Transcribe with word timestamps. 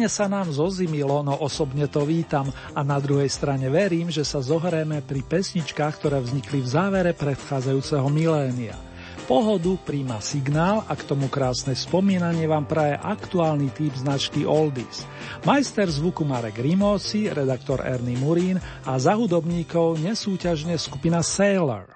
Mierne 0.00 0.16
sa 0.16 0.32
nám 0.32 0.48
zozimilo, 0.48 1.20
no 1.20 1.44
osobne 1.44 1.84
to 1.84 2.08
vítam 2.08 2.48
a 2.72 2.80
na 2.80 2.96
druhej 2.96 3.28
strane 3.28 3.68
verím, 3.68 4.08
že 4.08 4.24
sa 4.24 4.40
zohrieme 4.40 5.04
pri 5.04 5.20
pesničkách, 5.20 6.00
ktoré 6.00 6.24
vznikli 6.24 6.64
v 6.64 6.72
závere 6.72 7.12
predchádzajúceho 7.12 8.08
milénia. 8.08 8.80
Pohodu 9.28 9.76
príjma 9.84 10.24
signál 10.24 10.88
a 10.88 10.96
k 10.96 11.04
tomu 11.04 11.28
krásne 11.28 11.76
spomínanie 11.76 12.48
vám 12.48 12.64
praje 12.64 12.96
aktuálny 12.96 13.68
typ 13.76 13.92
značky 13.92 14.48
Oldies. 14.48 15.04
Majster 15.44 15.92
zvuku 15.92 16.24
Marek 16.24 16.56
Rimóci, 16.56 17.28
redaktor 17.28 17.84
Ernie 17.84 18.16
Murín 18.16 18.56
a 18.88 18.96
za 18.96 19.12
hudobníkov 19.12 20.00
nesúťažne 20.00 20.80
skupina 20.80 21.20
Sailor. 21.20 21.92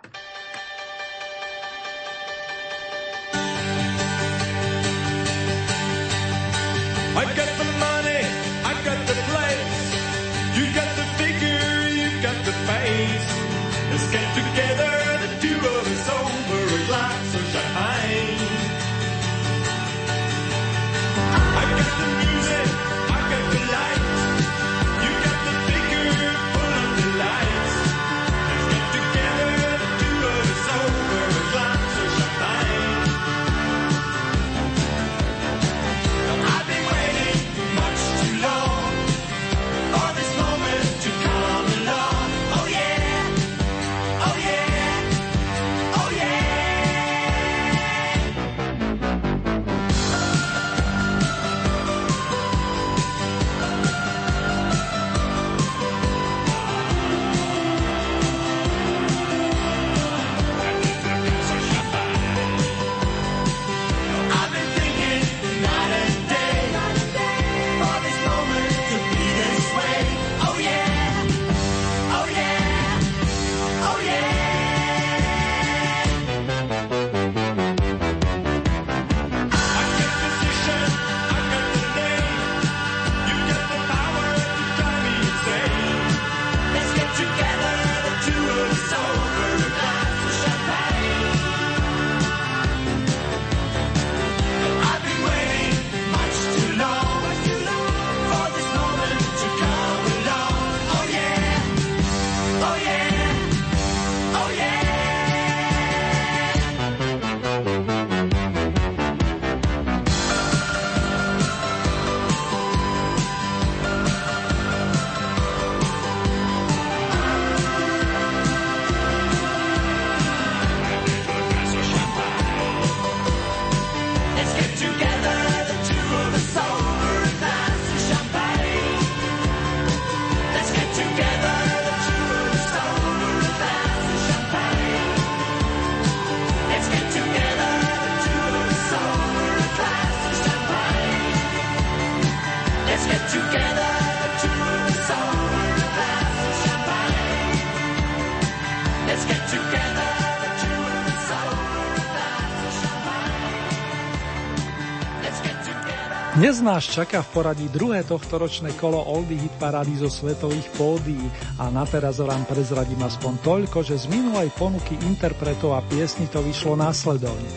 Dnes 156.55 156.71
nás 156.71 156.87
čaká 156.87 157.19
v 157.19 157.35
poradí 157.35 157.67
druhé 157.67 158.07
tohto 158.07 158.39
ročné 158.39 158.79
kolo 158.79 159.03
Oldy 159.03 159.35
Hit 159.35 159.59
Parády 159.59 159.99
zo 159.99 160.07
svetových 160.07 160.71
pódií 160.79 161.27
a 161.59 161.67
na 161.67 161.83
teraz 161.83 162.23
vám 162.23 162.47
prezradím 162.47 163.03
aspoň 163.03 163.43
toľko, 163.43 163.83
že 163.83 163.99
z 163.99 164.07
minulej 164.07 164.55
ponuky 164.55 164.95
interpretov 165.03 165.75
a 165.75 165.83
piesni 165.83 166.31
to 166.31 166.39
vyšlo 166.47 166.79
následovne. 166.79 167.51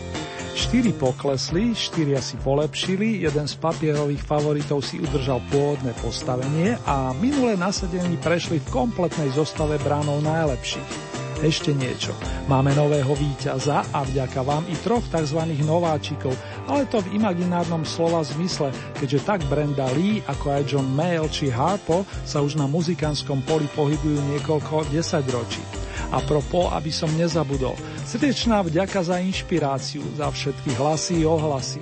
Štyri 0.58 0.90
poklesli, 0.90 1.78
štyria 1.78 2.18
si 2.18 2.42
polepšili, 2.42 3.22
jeden 3.22 3.46
z 3.46 3.54
papierových 3.62 4.26
favoritov 4.26 4.82
si 4.82 4.98
udržal 4.98 5.46
pôvodné 5.46 5.94
postavenie 6.02 6.74
a 6.82 7.14
minulé 7.22 7.54
nasadení 7.54 8.18
prešli 8.18 8.58
v 8.58 8.82
kompletnej 8.82 9.30
zostave 9.30 9.78
bránov 9.78 10.26
najlepších. 10.26 11.06
Ešte 11.38 11.70
niečo. 11.70 12.10
Máme 12.50 12.74
nového 12.74 13.14
víťaza 13.14 13.86
a 13.94 14.02
vďaka 14.02 14.42
vám 14.42 14.66
i 14.66 14.74
troch 14.82 15.06
tzv. 15.06 15.38
nováčikov, 15.62 16.34
ale 16.68 16.84
to 16.86 17.00
v 17.00 17.16
imaginárnom 17.16 17.82
slova 17.88 18.20
zmysle, 18.20 18.68
keďže 19.00 19.24
tak 19.24 19.40
Brenda 19.48 19.88
Lee 19.96 20.20
ako 20.28 20.46
aj 20.52 20.62
John 20.68 20.88
Mayle 20.92 21.32
či 21.32 21.48
Harpo 21.48 22.04
sa 22.28 22.44
už 22.44 22.60
na 22.60 22.68
muzikánskom 22.68 23.40
poli 23.48 23.64
pohybujú 23.72 24.20
niekoľko 24.36 24.92
desaťročí. 24.92 25.64
A 26.12 26.20
propo, 26.22 26.68
aby 26.72 26.92
som 26.92 27.10
nezabudol, 27.16 27.74
srdečná 28.04 28.60
vďaka 28.64 29.00
za 29.00 29.16
inšpiráciu, 29.20 30.04
za 30.16 30.28
všetky 30.28 30.76
hlasy 30.76 31.20
i 31.20 31.28
ohlasy. 31.28 31.80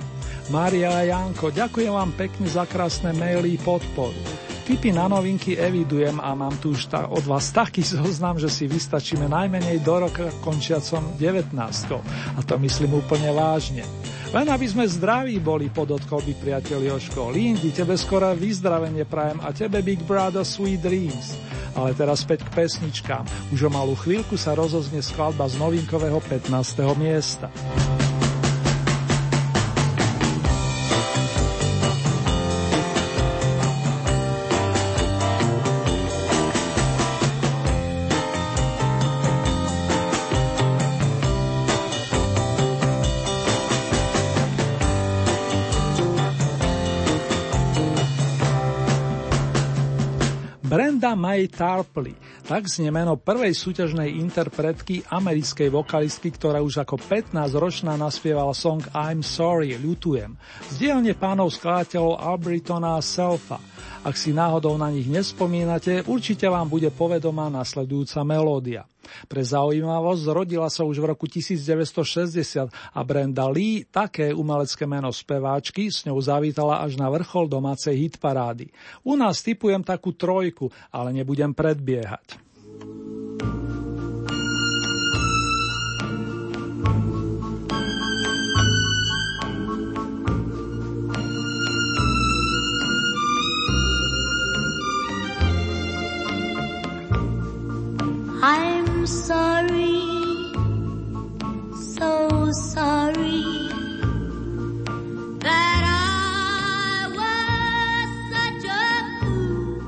Mária 0.50 0.94
a 0.94 1.03
Janko, 1.03 1.50
ďakujem 1.50 1.91
vám 1.91 2.15
pekne 2.15 2.47
za 2.47 2.62
krásne 2.71 3.11
maily 3.11 3.59
podporu. 3.59 4.15
Tipy 4.67 4.91
na 4.91 5.06
novinky 5.06 5.55
evidujem 5.55 6.19
a 6.19 6.35
mám 6.35 6.59
tu 6.59 6.75
už 6.75 6.91
ta, 6.91 7.06
od 7.06 7.23
vás 7.23 7.55
taký 7.55 7.87
zoznam, 7.99 8.35
že 8.35 8.50
si 8.50 8.67
vystačíme 8.67 9.31
najmenej 9.31 9.79
do 9.83 9.94
roka 9.94 10.27
končiacom 10.43 11.15
19. 11.15 11.55
A 12.35 12.41
to 12.43 12.59
myslím 12.59 12.99
úplne 12.99 13.31
vážne. 13.31 13.87
Len 14.37 14.53
aby 14.53 14.69
sme 14.69 14.85
zdraví 14.85 15.41
boli, 15.41 15.73
podotkol 15.73 16.21
by 16.21 16.37
priateľ 16.37 16.93
Joško. 16.93 17.33
Lindy, 17.33 17.73
tebe 17.73 17.97
skoro 17.97 18.37
vyzdravenie 18.37 19.09
prajem 19.09 19.41
a 19.41 19.49
tebe 19.49 19.81
Big 19.81 20.05
Brother 20.05 20.44
Sweet 20.44 20.85
Dreams. 20.85 21.41
Ale 21.73 21.97
teraz 21.97 22.21
späť 22.21 22.44
k 22.44 22.53
pesničkám. 22.53 23.25
Už 23.56 23.65
o 23.65 23.71
malú 23.73 23.97
chvíľku 23.97 24.37
sa 24.37 24.53
rozoznie 24.53 25.00
skladba 25.00 25.49
z 25.49 25.56
novinkového 25.56 26.21
15. 26.21 26.53
miesta. 27.00 27.49
Brenda 50.67 51.15
May 51.15 51.47
Tarpley, 51.47 52.19
tak 52.43 52.67
znie 52.67 52.91
prvej 53.23 53.55
súťažnej 53.55 54.19
interpretky 54.19 54.99
americkej 55.07 55.71
vokalistky, 55.71 56.35
ktorá 56.35 56.59
už 56.59 56.83
ako 56.83 56.99
15-ročná 57.07 57.95
naspievala 57.95 58.51
song 58.51 58.83
I'm 58.91 59.23
Sorry, 59.23 59.79
ľutujem, 59.79 60.35
z 60.67 60.75
dielne 60.83 61.15
pánov 61.15 61.55
skladateľov 61.55 62.19
Albritona 62.19 62.99
a 62.99 63.03
Selfa. 63.05 63.63
Ak 64.03 64.19
si 64.19 64.35
náhodou 64.35 64.75
na 64.75 64.91
nich 64.91 65.07
nespomínate, 65.07 66.03
určite 66.03 66.51
vám 66.51 66.67
bude 66.67 66.91
povedomá 66.91 67.47
nasledujúca 67.47 68.27
melódia. 68.27 68.91
Pre 69.26 69.43
zaujímavosť 69.43 70.20
zrodila 70.23 70.69
sa 70.70 70.82
už 70.87 71.00
v 71.00 71.06
roku 71.14 71.26
1960 71.31 72.69
a 72.70 73.00
Brenda 73.06 73.47
Lee, 73.50 73.87
také 73.87 74.35
umelecké 74.35 74.85
meno 74.85 75.11
speváčky, 75.11 75.88
s 75.88 76.05
ňou 76.05 76.19
zavítala 76.20 76.82
až 76.82 76.99
na 76.99 77.11
vrchol 77.11 77.49
domácej 77.49 77.97
hitparády. 77.97 78.70
U 79.06 79.14
nás 79.14 79.41
typujem 79.41 79.82
takú 79.82 80.14
trojku, 80.14 80.70
ale 80.91 81.14
nebudem 81.14 81.55
predbiehať. 81.55 82.47
I'm 98.47 98.86
sorry, 99.06 100.03
so 101.94 102.50
sorry 102.53 103.44
that 105.47 105.82
I 105.87 107.06
was 107.20 108.08
such 108.35 108.64
a 108.69 108.87
fool. 109.20 109.81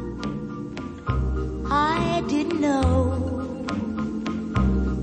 I 1.70 2.22
didn't 2.28 2.60
know 2.60 3.64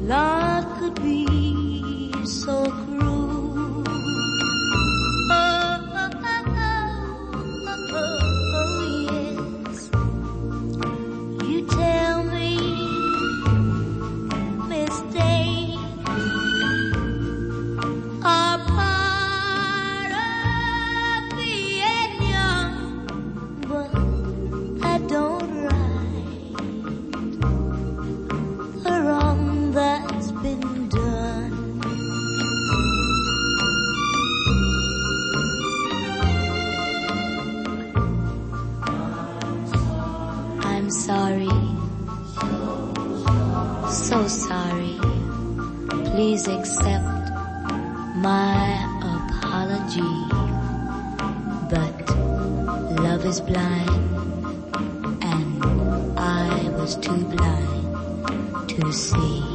love 0.08 0.66
could 0.80 0.96
be 1.02 2.14
so 2.26 2.64
sorry. 44.56 44.98
Please 46.12 46.48
accept 46.48 47.26
my 48.30 48.56
apology. 49.16 50.16
But 51.74 51.96
love 53.06 53.26
is 53.26 53.42
blind, 53.42 53.90
and 55.34 55.46
I 56.18 56.70
was 56.78 56.96
too 56.96 57.22
blind 57.34 58.70
to 58.70 58.94
see. 58.94 59.55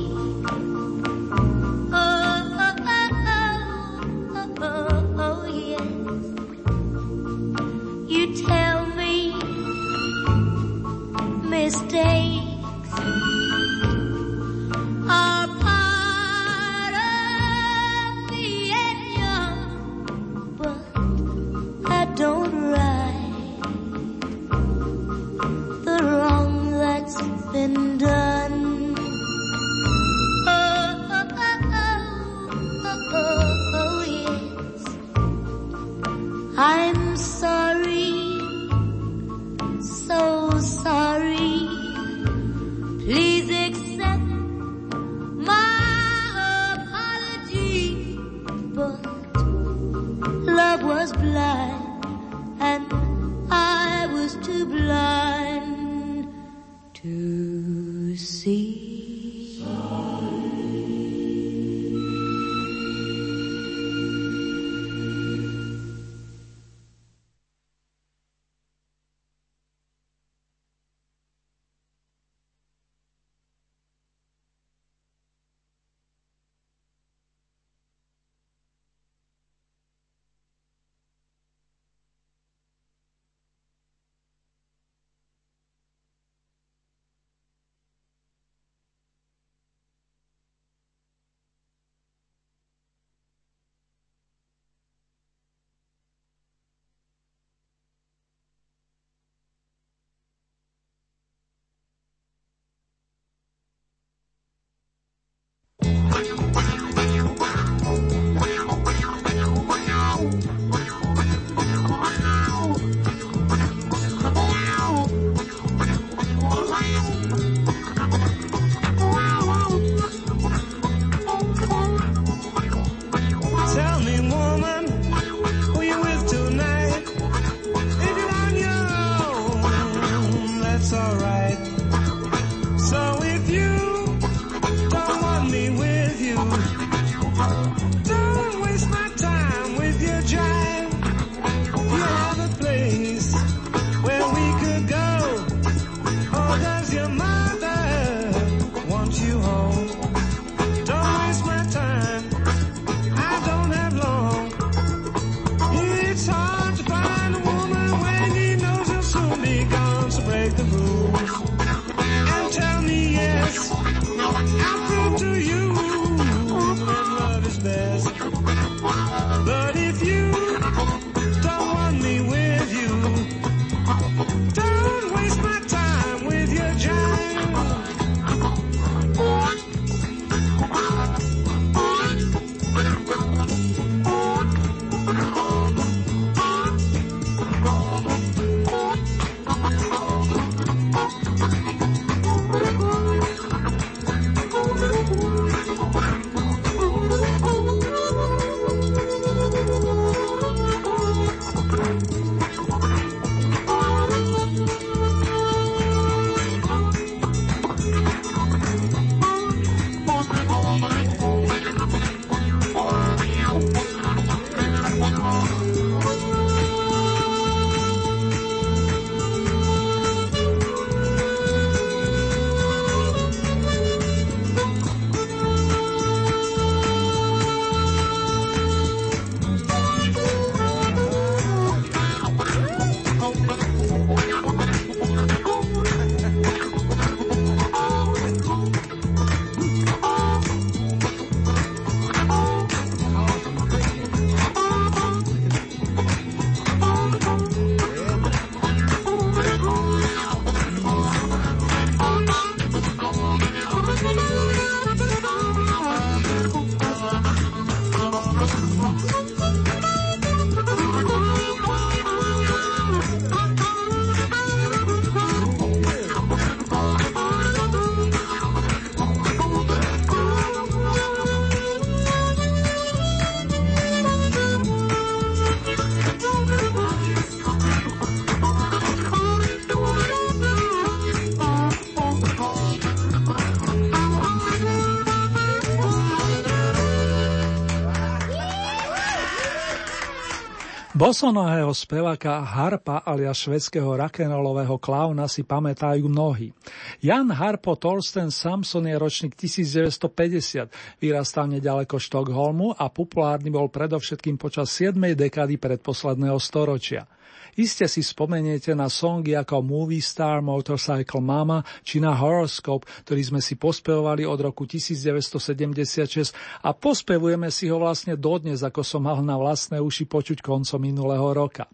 Bosonohého 291.10 291.74
speváka 291.74 292.38
Harpa 292.38 293.02
alia 293.02 293.34
švedského 293.34 293.98
rakenolového 293.98 294.78
klauna 294.78 295.26
si 295.26 295.42
pamätajú 295.42 296.06
mnohí. 296.06 296.54
Jan 297.02 297.34
Harpo 297.34 297.74
Torsten 297.74 298.30
Samson 298.30 298.86
je 298.86 298.94
ročník 298.94 299.34
1950, 299.34 300.70
vyrastal 301.02 301.50
nedaleko 301.50 301.98
Štokholmu 301.98 302.78
a 302.78 302.86
populárny 302.94 303.50
bol 303.50 303.66
predovšetkým 303.66 304.38
počas 304.38 304.70
7. 304.70 304.94
dekady 305.18 305.58
predposledného 305.58 306.38
storočia. 306.38 307.10
Iste 307.58 307.90
si 307.90 308.00
spomeniete 308.00 308.72
na 308.78 308.86
songy 308.86 309.34
ako 309.34 309.60
Movie 309.60 310.04
Star, 310.04 310.40
Motorcycle 310.40 311.20
Mama 311.20 311.60
či 311.82 311.98
na 311.98 312.14
Horoscope, 312.14 312.86
ktorý 313.04 313.34
sme 313.34 313.40
si 313.42 313.58
pospevovali 313.58 314.24
od 314.24 314.38
roku 314.40 314.64
1976 314.64 316.64
a 316.64 316.70
pospevujeme 316.72 317.50
si 317.50 317.68
ho 317.68 317.82
vlastne 317.82 318.14
dodnes, 318.14 318.62
ako 318.62 318.80
som 318.86 319.04
mal 319.04 319.20
na 319.20 319.36
vlastné 319.36 319.82
uši 319.82 320.06
počuť 320.06 320.38
koncom 320.40 320.80
minulého 320.80 321.26
roka. 321.34 321.66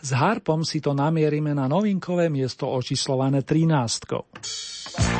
S 0.00 0.16
Harpom 0.16 0.64
si 0.64 0.80
to 0.80 0.96
namierime 0.96 1.52
na 1.52 1.68
novinkové 1.68 2.32
miesto 2.32 2.66
očíslované 2.66 3.44
13. 3.44 5.17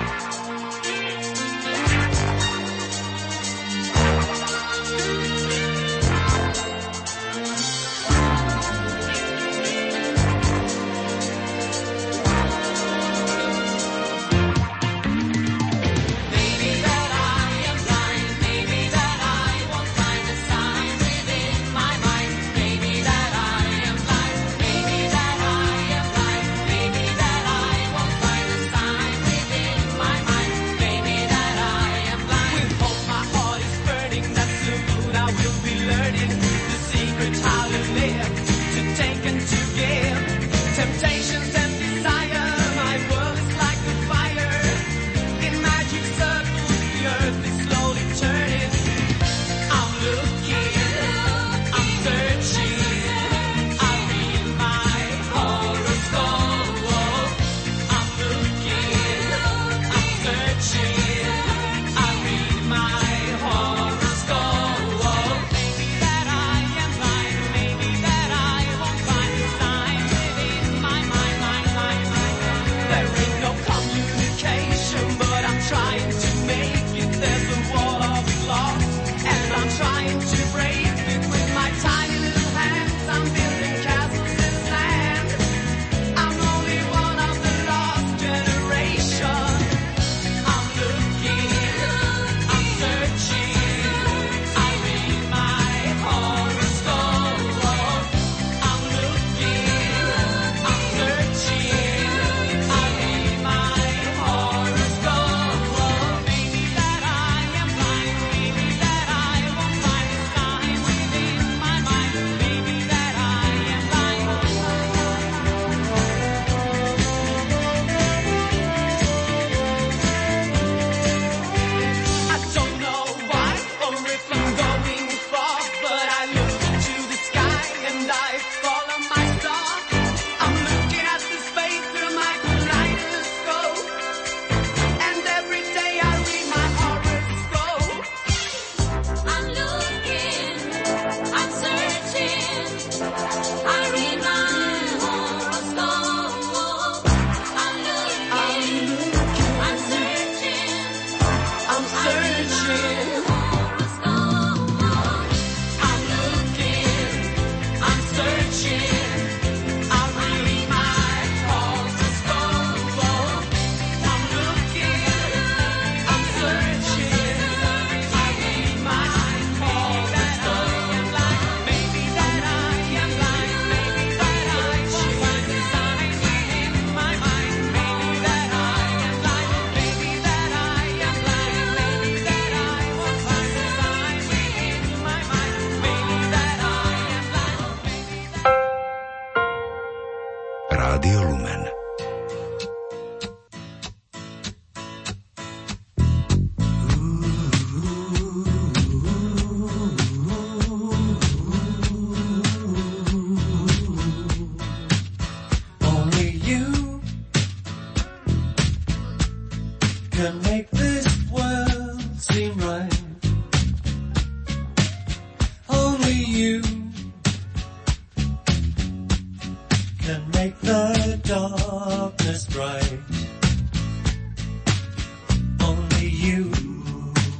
Only 225.60 226.06
you 226.08 226.52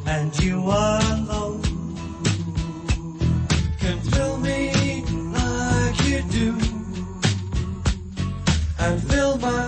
and 0.06 0.36
you 0.42 0.60
alone 0.60 1.62
can 3.78 3.98
fill 4.10 4.38
me 4.38 5.02
like 5.32 6.00
you 6.08 6.22
do 6.30 6.58
and 8.78 9.02
fill 9.08 9.38
my 9.38 9.67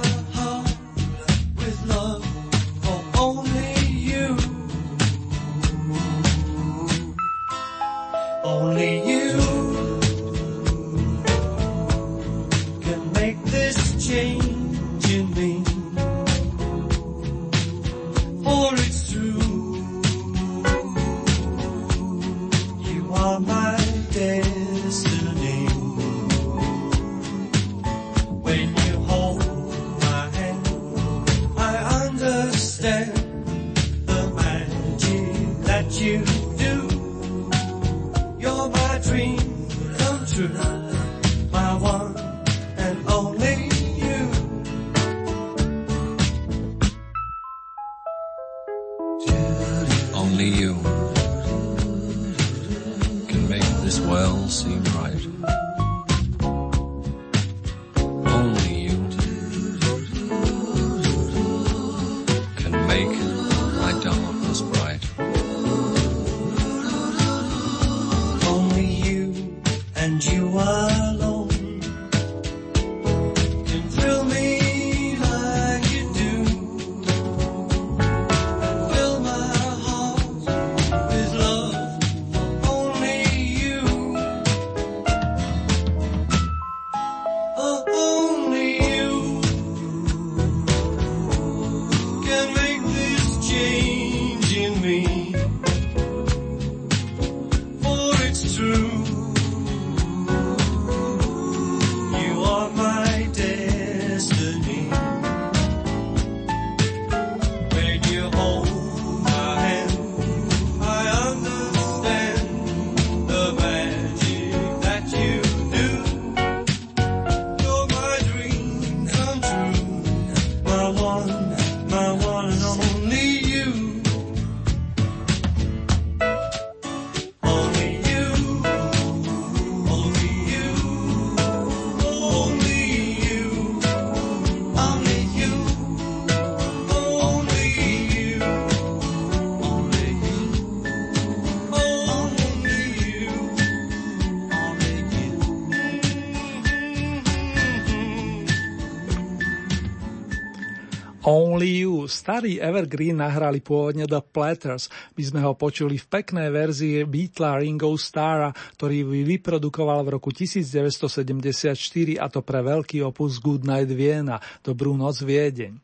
You, 151.67 152.09
starý 152.09 152.57
Evergreen 152.57 153.21
nahrali 153.21 153.61
pôvodne 153.61 154.09
The 154.09 154.25
Platters. 154.25 154.89
My 155.19 155.23
sme 155.23 155.41
ho 155.45 155.53
počuli 155.53 156.01
v 156.01 156.07
peknej 156.09 156.49
verzii 156.49 157.05
Beatla 157.05 157.61
Ringo 157.61 157.93
Starra, 158.01 158.49
ktorý 158.79 159.05
vyprodukoval 159.27 160.07
v 160.07 160.17
roku 160.17 160.33
1974 160.33 161.77
a 162.17 162.27
to 162.33 162.41
pre 162.41 162.65
veľký 162.65 163.05
opus 163.05 163.37
Good 163.43 163.69
Night 163.69 163.93
Vienna, 163.93 164.41
Dobrú 164.65 164.97
noc 164.97 165.21
Viedeň. 165.21 165.77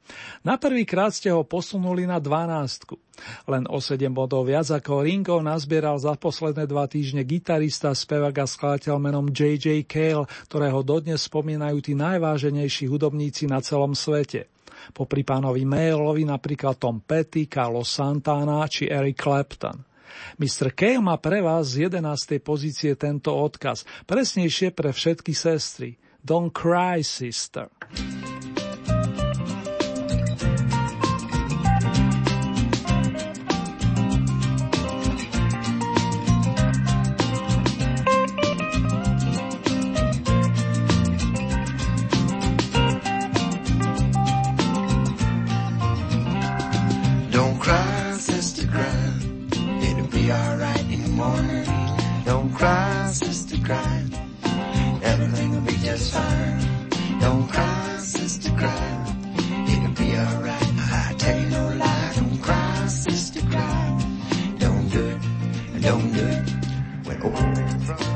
Na 0.47 0.57
prvý 0.57 0.89
krát 0.89 1.13
ste 1.13 1.29
ho 1.29 1.45
posunuli 1.45 2.09
na 2.09 2.19
12. 2.23 2.97
Len 3.49 3.65
o 3.69 3.81
7 3.81 4.09
bodov 4.13 4.49
viac 4.49 4.73
ako 4.73 5.05
Ringo 5.05 5.41
nazbieral 5.45 6.01
za 6.01 6.17
posledné 6.17 6.65
dva 6.65 6.89
týždne 6.89 7.25
gitarista, 7.29 7.93
spevak 7.93 8.41
a 8.41 8.47
skladateľ 8.49 8.97
menom 8.97 9.29
J.J. 9.29 9.85
Cale, 9.85 10.25
ktorého 10.49 10.81
dodnes 10.81 11.25
spomínajú 11.25 11.81
tí 11.85 11.93
najváženejší 11.93 12.89
hudobníci 12.89 13.45
na 13.49 13.61
celom 13.61 13.93
svete. 13.93 14.56
Popri 14.93 15.23
pánovi 15.27 15.65
Mailovi 15.65 16.27
napríklad 16.29 16.77
Tom 16.79 17.03
Petty, 17.03 17.47
Carlos 17.47 17.89
Santana 17.89 18.67
či 18.67 18.87
Eric 18.91 19.17
Clapton. 19.19 19.79
Mr. 20.41 20.73
Cale 20.73 21.03
má 21.03 21.17
pre 21.21 21.45
vás 21.45 21.77
z 21.77 21.89
11. 21.93 22.41
pozície 22.41 22.97
tento 22.97 23.35
odkaz, 23.37 23.85
presnejšie 24.09 24.73
pre 24.73 24.91
všetky 24.93 25.33
sestry. 25.37 26.01
Don't 26.27 26.51
cry, 26.51 27.07
sister. 27.07 27.71
Cry, 52.57 53.11
sister, 53.13 53.59
cry. 53.65 54.05
Everything 55.03 55.53
will 55.53 55.61
be 55.61 55.77
just 55.77 56.13
fine. 56.13 56.89
Don't 57.21 57.47
cry, 57.49 57.99
sister, 57.99 58.51
cry. 58.57 59.15
It'll 59.73 59.93
be 59.93 60.17
alright. 60.17 60.71
I 60.79 61.15
tell 61.19 61.39
you 61.39 61.51
no 61.51 61.69
lie. 61.75 62.13
Don't 62.17 62.39
cry, 62.43 62.87
sister, 62.87 63.41
cry. 63.51 63.99
Don't 64.59 64.89
do 64.89 65.03
it. 65.07 65.83
Don't 65.83 66.13
do 66.13 66.25
it. 66.37 66.49
When 67.07 67.23
old 67.23 68.16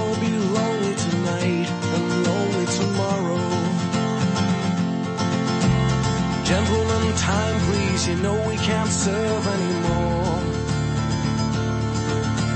Time 7.17 7.59
please, 7.67 8.07
you 8.07 8.15
know 8.17 8.47
we 8.47 8.55
can't 8.55 8.89
serve 8.89 9.47
anymore. 9.47 10.41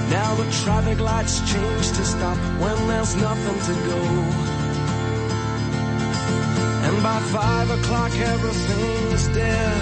Now 0.10 0.36
the 0.36 0.50
traffic 0.63 1.00
lights 1.00 1.39
change 1.52 1.88
to 1.98 2.04
stop 2.06 2.38
when 2.62 2.88
there's 2.88 3.15
nothing 3.15 3.60
to 3.68 3.74
go. 3.89 4.56
And 6.88 7.02
by 7.02 7.20
five 7.20 7.70
o'clock 7.72 8.12
everything's 8.15 9.28
dead 9.30 9.82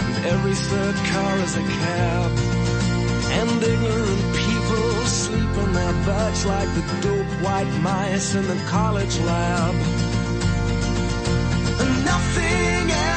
And 0.00 0.26
every 0.26 0.54
third 0.54 0.96
car 1.12 1.38
is 1.38 1.56
a 1.56 1.62
cab 1.62 2.30
And 3.38 3.62
ignorant 3.62 4.24
people 4.34 5.06
sleep 5.06 5.52
in 5.64 5.72
their 5.72 5.92
beds 6.04 6.44
Like 6.44 6.68
the 6.74 6.82
dope 7.02 7.32
white 7.40 7.72
mice 7.80 8.34
in 8.34 8.46
the 8.48 8.60
college 8.68 9.16
lab 9.20 9.74
And 11.80 12.04
nothing 12.04 12.88
happens 12.88 13.13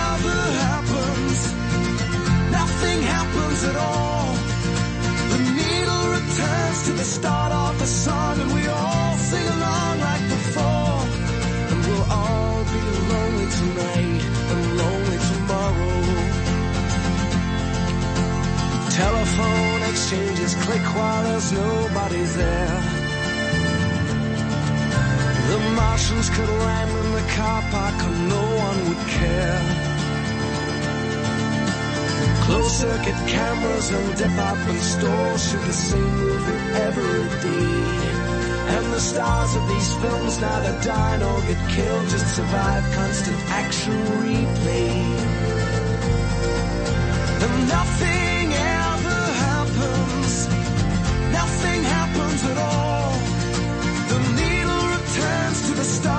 Nothing 2.79 3.01
happens 3.01 3.63
at 3.63 3.75
all 3.75 4.33
The 5.33 5.39
needle 5.57 6.03
returns 6.13 6.79
to 6.85 6.91
the 6.93 7.03
start 7.03 7.51
of 7.51 7.79
the 7.79 7.87
song 7.87 8.39
And 8.39 8.53
we 8.53 8.67
all 8.67 9.17
sing 9.17 9.47
along 9.47 9.99
like 9.99 10.25
before 10.29 10.99
And 11.69 11.79
we'll 11.87 12.07
all 12.17 12.63
be 12.75 12.81
lonely 13.13 13.47
tonight 13.59 14.21
and 14.53 14.77
lonely 14.77 15.19
tomorrow. 15.31 15.97
Telephone 19.01 19.81
exchanges 19.89 20.53
click 20.65 20.85
while 20.95 21.23
there's 21.23 21.51
nobody 21.51 22.23
there. 22.39 22.81
The 25.49 25.59
Martians 25.81 26.29
could 26.29 26.49
land 26.49 26.91
in 26.91 27.11
the 27.11 27.25
car 27.37 27.61
park 27.71 27.97
and 28.05 28.29
no 28.29 28.43
one 28.65 28.77
would 28.87 29.07
care. 29.07 29.86
Closed 32.47 32.75
circuit 32.79 33.19
cameras 33.27 33.89
and 33.91 34.17
department 34.17 34.79
stores 34.79 35.51
shoot 35.51 35.63
the 35.67 35.73
same 35.73 36.15
movie 36.15 36.61
every 36.87 37.23
day. 37.43 38.17
And 38.75 38.85
the 38.93 39.01
stars 39.01 39.53
of 39.53 39.67
these 39.67 39.93
films 39.95 40.39
neither 40.39 40.81
die 40.81 41.17
nor 41.17 41.41
get 41.41 41.61
killed, 41.75 42.07
just 42.07 42.35
survive 42.37 42.83
constant 42.95 43.37
action 43.49 43.99
replay. 44.23 44.95
And 47.43 47.67
nothing 47.67 48.45
ever 48.53 49.21
happens, 49.47 50.47
nothing 51.39 51.83
happens 51.83 52.39
at 52.51 52.57
all. 52.57 53.11
The 54.11 54.19
needle 54.39 54.83
returns 54.95 55.67
to 55.67 55.73
the 55.73 55.83
start 55.83 56.16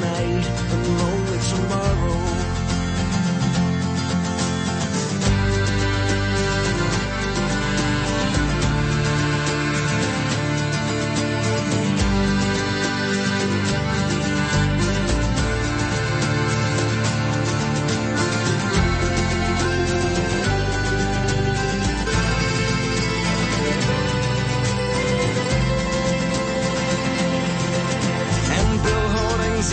made 0.00 0.59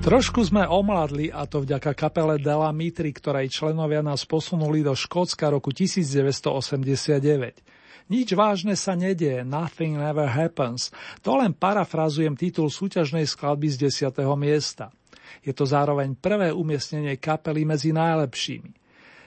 Trošku 0.00 0.40
sme 0.48 0.64
omladli 0.64 1.28
a 1.28 1.44
to 1.44 1.60
vďaka 1.60 1.92
kapele 1.92 2.40
Dela 2.40 2.72
Mitri, 2.72 3.12
ktorej 3.12 3.52
členovia 3.52 4.00
nás 4.00 4.24
posunuli 4.24 4.80
do 4.80 4.96
Škótska 4.96 5.52
roku 5.52 5.76
1989. 5.76 7.20
Nič 8.08 8.32
vážne 8.32 8.80
sa 8.80 8.96
nedieje, 8.96 9.44
nothing 9.44 10.00
never 10.00 10.24
happens. 10.24 10.88
To 11.20 11.36
len 11.36 11.52
parafrazujem 11.52 12.32
titul 12.32 12.72
súťažnej 12.72 13.28
skladby 13.28 13.68
z 13.68 14.08
10. 14.08 14.24
miesta. 14.40 14.88
Je 15.44 15.52
to 15.52 15.68
zároveň 15.68 16.16
prvé 16.16 16.48
umiestnenie 16.48 17.20
kapely 17.20 17.68
medzi 17.68 17.92
najlepšími. 17.92 18.72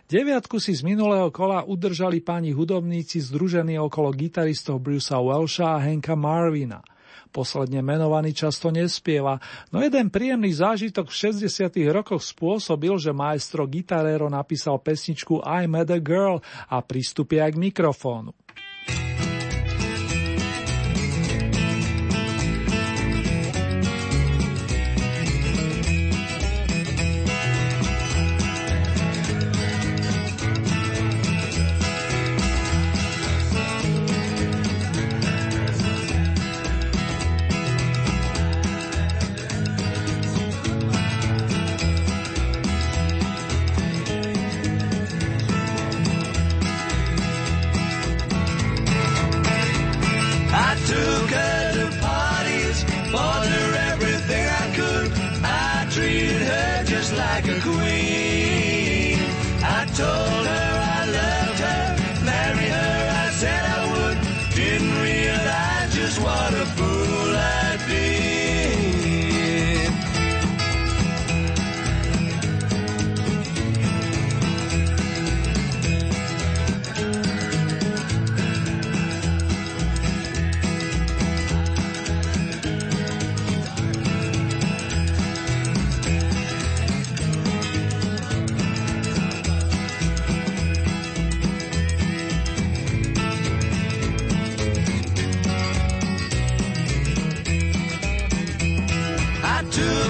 Deviatku 0.09 0.57
si 0.57 0.73
z 0.73 0.81
minulého 0.81 1.29
kola 1.29 1.61
udržali 1.61 2.25
páni 2.25 2.49
hudobníci 2.49 3.21
združení 3.21 3.77
okolo 3.77 4.09
gitaristov 4.09 4.81
Brucea 4.81 5.21
Welsha 5.21 5.77
a 5.77 5.85
Henka 5.85 6.17
Marvina– 6.17 6.81
Posledne 7.33 7.81
menovaný 7.81 8.29
často 8.37 8.69
nespieva, 8.69 9.41
no 9.73 9.81
jeden 9.81 10.13
príjemný 10.13 10.53
zážitok 10.53 11.09
v 11.09 11.33
60. 11.33 11.73
rokoch 11.89 12.21
spôsobil, 12.21 12.93
že 13.01 13.09
maestro 13.09 13.65
gitarero 13.65 14.29
napísal 14.29 14.77
pesničku 14.77 15.41
I 15.41 15.65
Met 15.65 15.89
a 15.89 15.97
Girl 15.97 16.37
a 16.69 16.77
pristupie 16.85 17.41
aj 17.41 17.57
k 17.57 17.61
mikrofónu. 17.73 18.37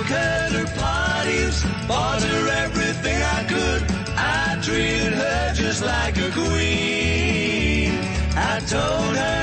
color 0.07 0.65
parties, 0.77 1.63
bought 1.87 2.21
her 2.21 2.47
everything 2.63 3.21
I 3.21 3.43
could. 3.43 3.81
I 4.17 4.59
treated 4.61 5.13
her 5.13 5.53
just 5.53 5.83
like 5.83 6.17
a 6.17 6.29
queen. 6.31 7.91
I 8.35 8.59
told 8.67 9.15
her 9.15 9.42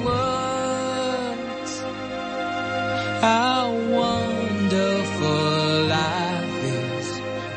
how 3.21 3.69
wonderful 3.69 5.85
life 5.85 6.63
is 6.63 7.07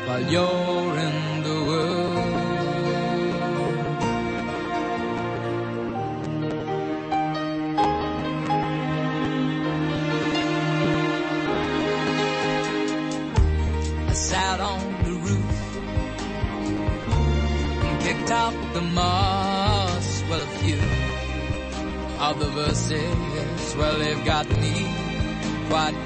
while 0.05 0.21
you're 0.33 0.97
in 1.07 1.41
the 1.41 1.57
world. 1.69 2.35
I 14.07 14.13
sat 14.13 14.59
on 14.59 14.79
the 15.03 15.13
roof 15.27 15.57
and 17.85 18.01
kicked 18.03 18.29
out 18.29 18.53
the 18.73 18.81
moss. 18.81 20.23
Well, 20.29 20.41
a 20.41 20.47
few 20.61 20.79
of 22.19 22.39
the 22.39 22.49
verses, 22.51 23.75
well, 23.75 23.97
they've 23.97 24.23
got 24.25 24.47
me 24.59 25.04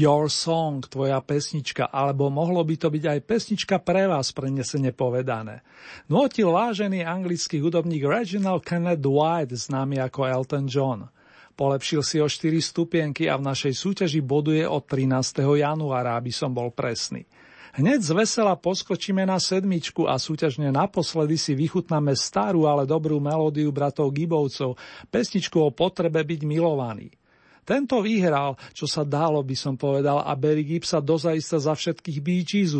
Your 0.00 0.32
Song, 0.32 0.80
tvoja 0.88 1.20
pesnička, 1.20 1.92
alebo 1.92 2.32
mohlo 2.32 2.64
by 2.64 2.72
to 2.80 2.88
byť 2.88 3.04
aj 3.04 3.18
pesnička 3.20 3.76
pre 3.84 4.08
vás, 4.08 4.32
prenesene 4.32 4.96
povedané. 4.96 5.60
Nutil 6.08 6.48
vážený 6.48 7.04
anglický 7.04 7.60
hudobník 7.60 8.08
Reginald 8.08 8.64
Kenneth 8.64 9.04
White, 9.04 9.52
známy 9.52 10.00
ako 10.00 10.24
Elton 10.24 10.64
John. 10.72 11.12
Polepšil 11.60 12.00
si 12.00 12.16
o 12.16 12.24
4 12.24 12.56
stupienky 12.56 13.28
a 13.28 13.36
v 13.36 13.44
našej 13.44 13.76
súťaži 13.76 14.24
boduje 14.24 14.64
od 14.64 14.80
13. 14.88 15.44
januára, 15.44 16.16
aby 16.16 16.32
som 16.32 16.48
bol 16.56 16.72
presný. 16.72 17.28
Hneď 17.76 18.00
z 18.00 18.10
vesela 18.16 18.56
poskočíme 18.56 19.28
na 19.28 19.36
sedmičku 19.36 20.08
a 20.08 20.16
súťažne 20.16 20.72
naposledy 20.72 21.36
si 21.36 21.52
vychutnáme 21.52 22.16
starú, 22.16 22.64
ale 22.64 22.88
dobrú 22.88 23.20
melódiu 23.20 23.68
bratov 23.76 24.08
Gibovcov, 24.16 24.80
pesničku 25.12 25.60
o 25.60 25.68
potrebe 25.68 26.24
byť 26.24 26.40
milovaný. 26.48 27.12
Tento 27.60 28.00
vyhral, 28.00 28.56
čo 28.72 28.88
sa 28.88 29.04
dalo 29.04 29.44
by 29.44 29.52
som 29.52 29.76
povedal 29.76 30.24
a 30.24 30.32
Barry 30.40 30.64
Gibb 30.64 30.88
sa 30.88 31.04
dozaista 31.04 31.60
za 31.60 31.76
všetkých 31.76 32.18
Bee 32.24 32.40
Gees. 32.40 32.72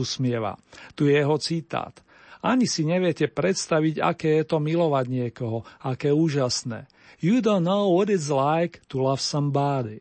Tu 0.97 1.03
je 1.05 1.15
jeho 1.21 1.37
citát. 1.37 1.93
Ani 2.41 2.65
si 2.65 2.89
neviete 2.89 3.29
predstaviť, 3.29 4.01
aké 4.01 4.41
je 4.41 4.45
to 4.49 4.57
milovať 4.57 5.05
niekoho, 5.13 5.69
aké 5.85 6.09
úžasné. 6.09 6.89
You 7.23 7.43
don't 7.43 7.65
know 7.65 7.91
what 7.91 8.09
it's 8.09 8.31
like 8.31 8.81
to 8.89 9.03
love 9.03 9.21
somebody. 9.21 10.01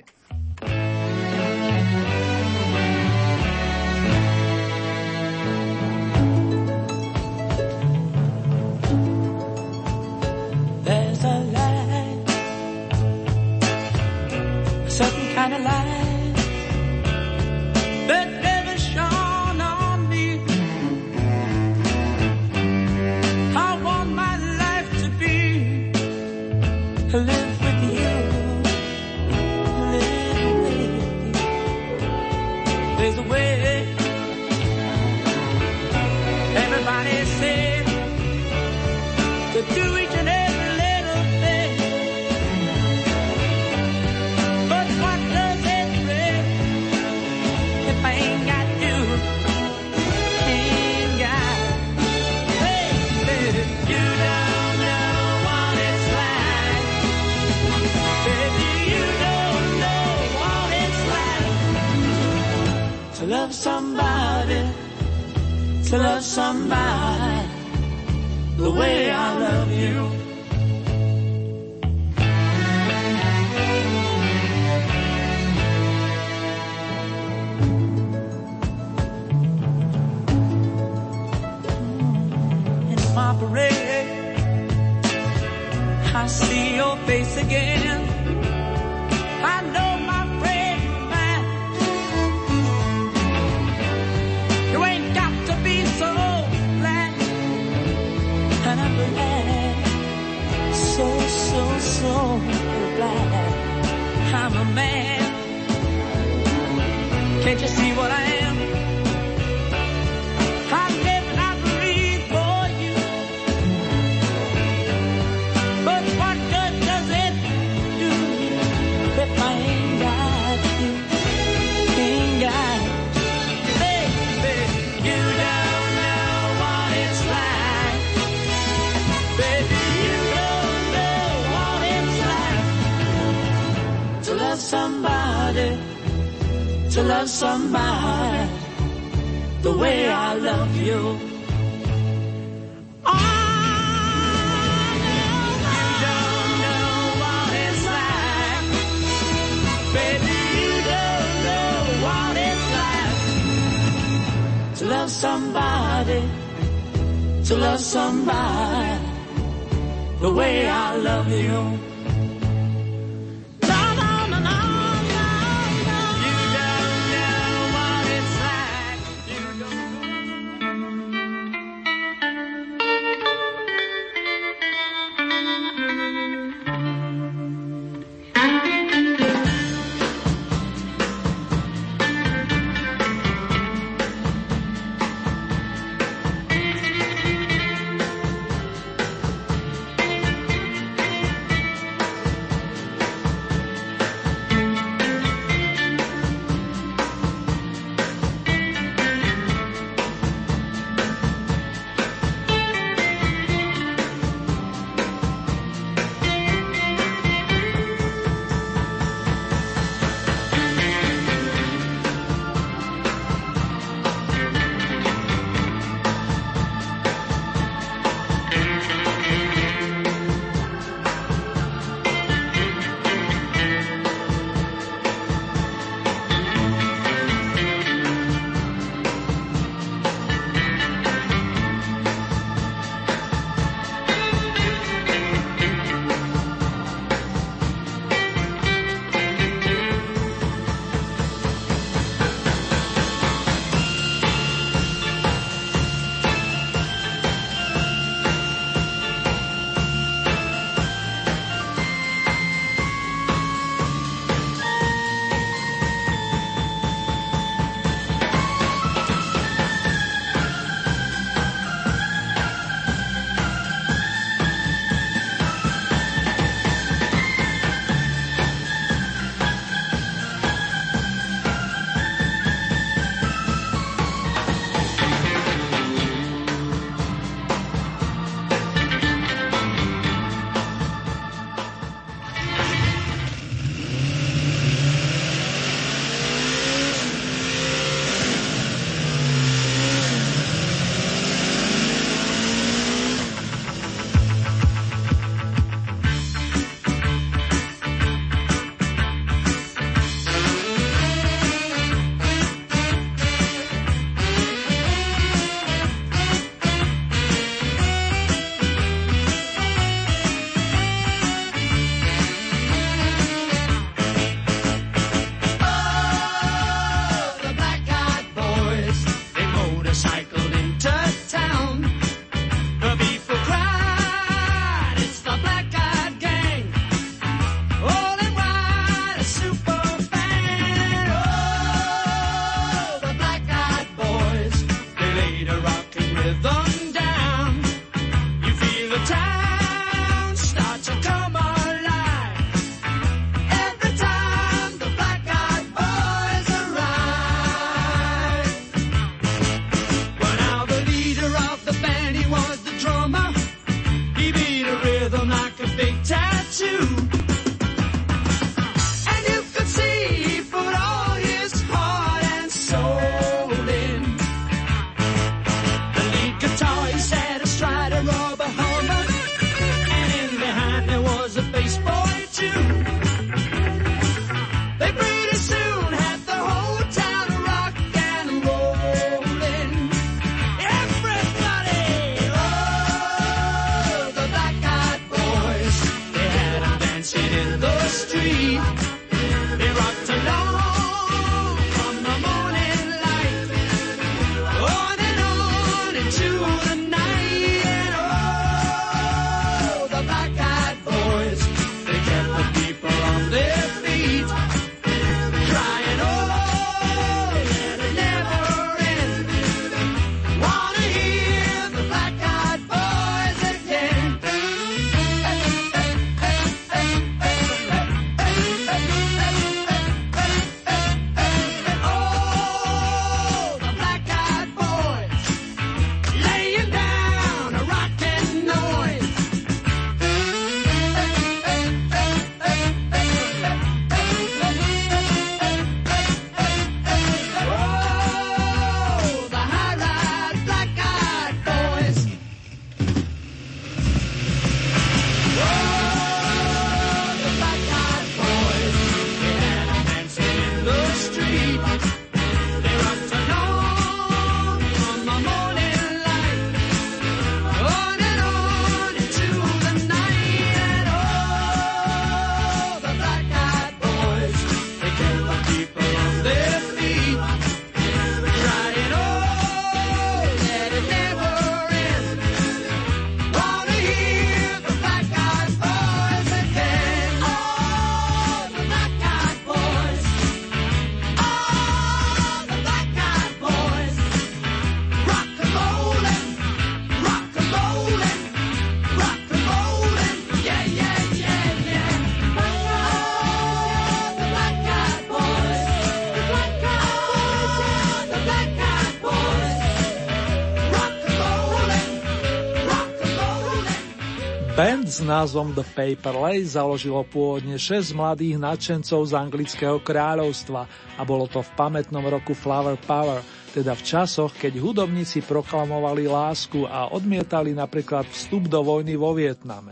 S 504.99 505.07
názvom 505.07 505.55
The 505.55 505.63
Paper 505.63 506.11
Lace 506.11 506.59
založilo 506.59 507.07
pôvodne 507.07 507.55
6 507.55 507.95
mladých 507.95 508.35
nadšencov 508.35 509.07
z 509.07 509.13
anglického 509.15 509.79
kráľovstva 509.79 510.67
a 510.99 511.01
bolo 511.07 511.23
to 511.31 511.39
v 511.39 511.51
pamätnom 511.55 512.03
roku 512.03 512.35
Flower 512.35 512.75
Power, 512.83 513.23
teda 513.55 513.79
v 513.79 513.85
časoch, 513.87 514.35
keď 514.35 514.59
hudobníci 514.59 515.23
proklamovali 515.23 516.03
lásku 516.03 516.67
a 516.67 516.91
odmietali 516.91 517.55
napríklad 517.55 518.11
vstup 518.11 518.51
do 518.51 518.59
vojny 518.59 518.99
vo 518.99 519.15
Vietname. 519.15 519.71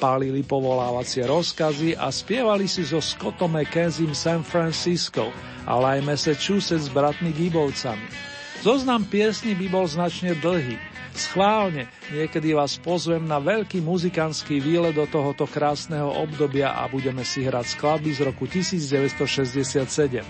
Pálili 0.00 0.40
povolávacie 0.40 1.28
rozkazy 1.28 2.00
a 2.00 2.08
spievali 2.08 2.64
si 2.64 2.88
so 2.88 3.04
Scottom 3.04 3.60
McKenziem 3.60 4.16
San 4.16 4.40
Francisco, 4.40 5.28
ale 5.68 6.00
aj 6.00 6.08
Massachusetts 6.08 6.88
s 6.88 6.92
bratmi 6.92 7.36
Gibovcami. 7.36 8.33
Zoznam 8.64 9.04
piesní 9.04 9.52
by 9.52 9.68
bol 9.68 9.84
značne 9.84 10.32
dlhý. 10.40 10.80
Schválne, 11.12 11.84
niekedy 12.08 12.56
vás 12.56 12.80
pozvem 12.80 13.20
na 13.20 13.36
veľký 13.36 13.84
muzikantský 13.84 14.56
výlet 14.56 14.96
do 14.96 15.04
tohoto 15.04 15.44
krásneho 15.44 16.08
obdobia 16.08 16.72
a 16.72 16.88
budeme 16.88 17.28
si 17.28 17.44
hrať 17.44 17.76
skladby 17.76 18.16
z 18.16 18.24
roku 18.24 18.48
1967. 18.48 20.24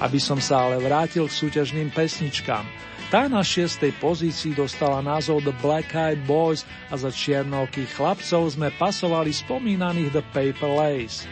Aby 0.00 0.16
som 0.16 0.40
sa 0.40 0.64
ale 0.64 0.80
vrátil 0.80 1.28
k 1.28 1.36
súťažným 1.44 1.92
pesničkám. 1.92 2.64
Tá 3.12 3.28
na 3.28 3.44
šiestej 3.44 4.00
pozícii 4.00 4.56
dostala 4.56 5.04
názov 5.04 5.44
The 5.44 5.52
Black 5.60 5.92
Eyed 5.92 6.24
Boys 6.24 6.64
a 6.88 6.96
za 6.96 7.12
čiernovkých 7.12 8.00
chlapcov 8.00 8.48
sme 8.48 8.72
pasovali 8.80 9.28
spomínaných 9.28 10.08
The 10.08 10.24
Paper 10.32 10.72
Lace. 10.72 11.28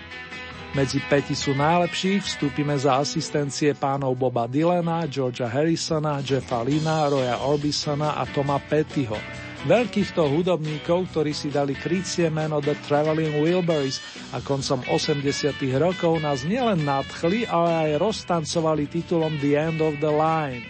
Medzi 0.70 1.02
peti 1.02 1.34
sú 1.34 1.50
najlepších 1.58 2.22
vstúpime 2.22 2.78
za 2.78 3.02
asistencie 3.02 3.74
pánov 3.74 4.14
Boba 4.14 4.46
Dylana, 4.46 5.02
Georgia 5.10 5.50
Harrisona, 5.50 6.22
Jeffa 6.22 6.62
Lina, 6.62 7.10
Roya 7.10 7.42
Orbisona 7.42 8.14
a 8.14 8.22
Toma 8.30 8.54
Pettyho. 8.62 9.18
Veľkých 9.66 10.14
to 10.14 10.30
hudobníkov, 10.30 11.10
ktorí 11.10 11.34
si 11.34 11.50
dali 11.50 11.74
krycie 11.74 12.30
meno 12.30 12.62
The 12.62 12.78
Traveling 12.86 13.42
Wilburys 13.42 13.98
a 14.30 14.38
koncom 14.38 14.86
80 14.86 15.58
rokov 15.74 16.22
nás 16.22 16.46
nielen 16.46 16.86
nadchli, 16.86 17.50
ale 17.50 17.90
aj 17.90 18.06
roztancovali 18.06 18.86
titulom 18.86 19.42
The 19.42 19.52
End 19.58 19.82
of 19.82 19.98
the 19.98 20.08
Line. 20.14 20.62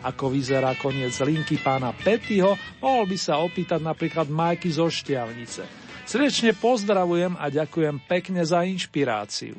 Ako 0.00 0.32
vyzerá 0.32 0.72
koniec 0.80 1.12
linky 1.20 1.60
pána 1.60 1.92
Pettyho, 1.92 2.56
mohol 2.80 3.04
by 3.04 3.18
sa 3.20 3.36
opýtať 3.44 3.84
napríklad 3.84 4.32
Majky 4.32 4.72
zo 4.72 4.88
Štiavnice. 4.88 5.85
Srdečne 6.06 6.54
pozdravujem 6.54 7.34
a 7.34 7.50
ďakujem 7.50 7.98
pekne 8.00 8.46
za 8.46 8.62
inšpiráciu. 8.62 9.58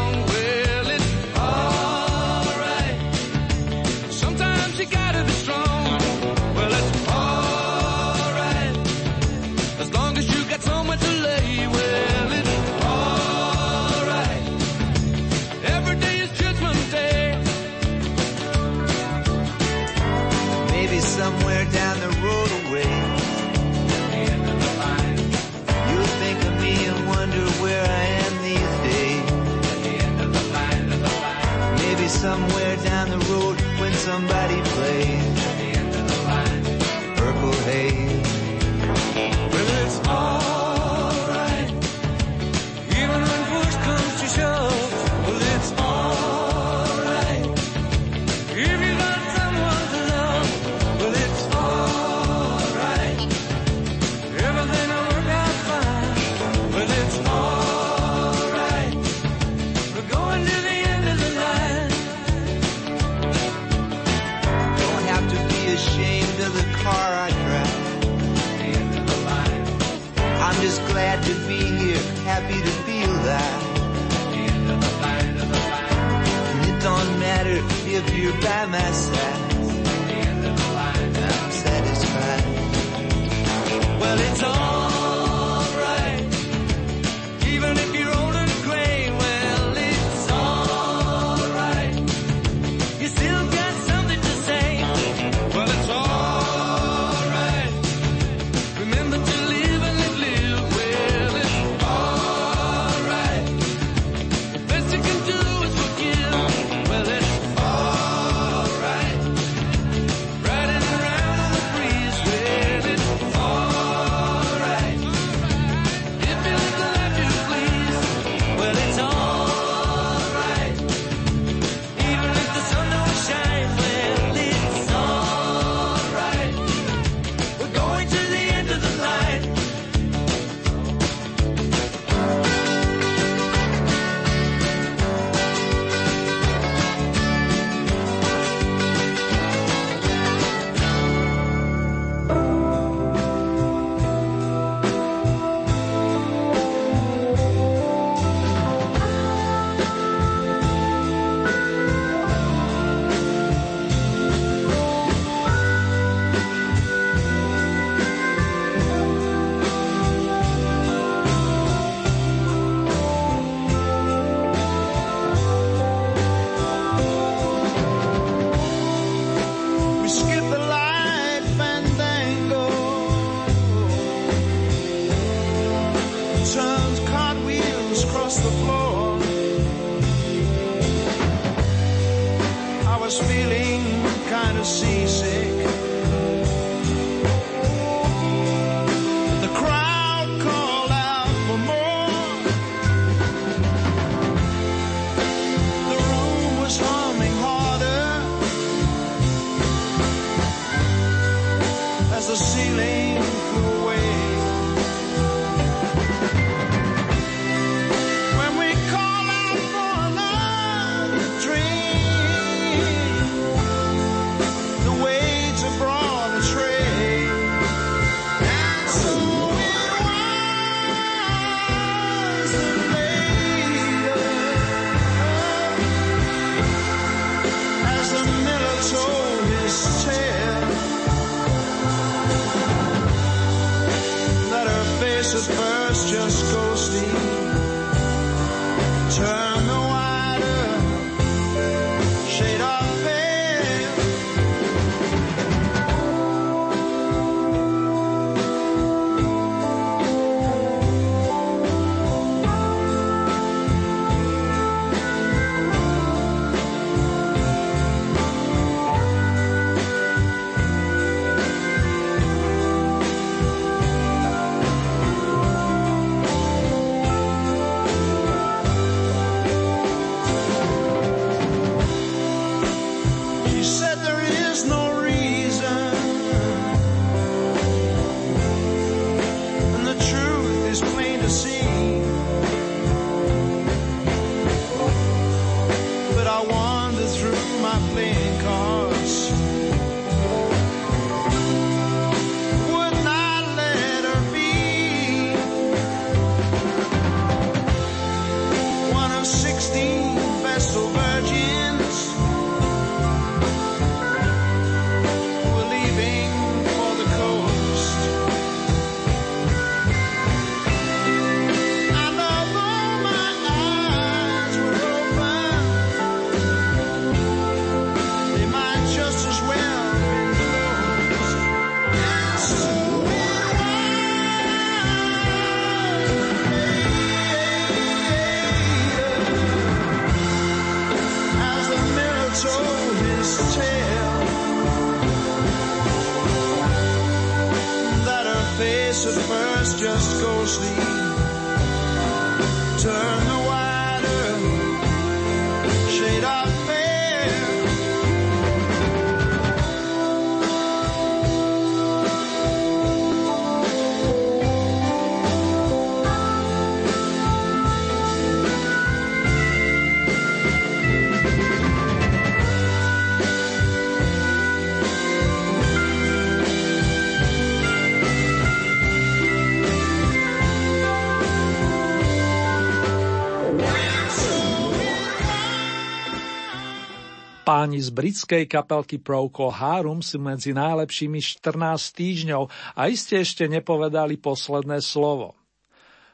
Páni 377.41 377.81
z 377.81 377.89
britskej 377.89 378.45
kapelky 378.45 379.01
Procol 379.01 379.49
Harum 379.49 380.05
sú 380.05 380.21
medzi 380.21 380.53
najlepšími 380.53 381.17
14 381.17 381.89
týždňov 381.89 382.43
a 382.77 382.81
iste 382.85 383.17
ešte 383.17 383.49
nepovedali 383.49 384.21
posledné 384.21 384.77
slovo. 384.77 385.33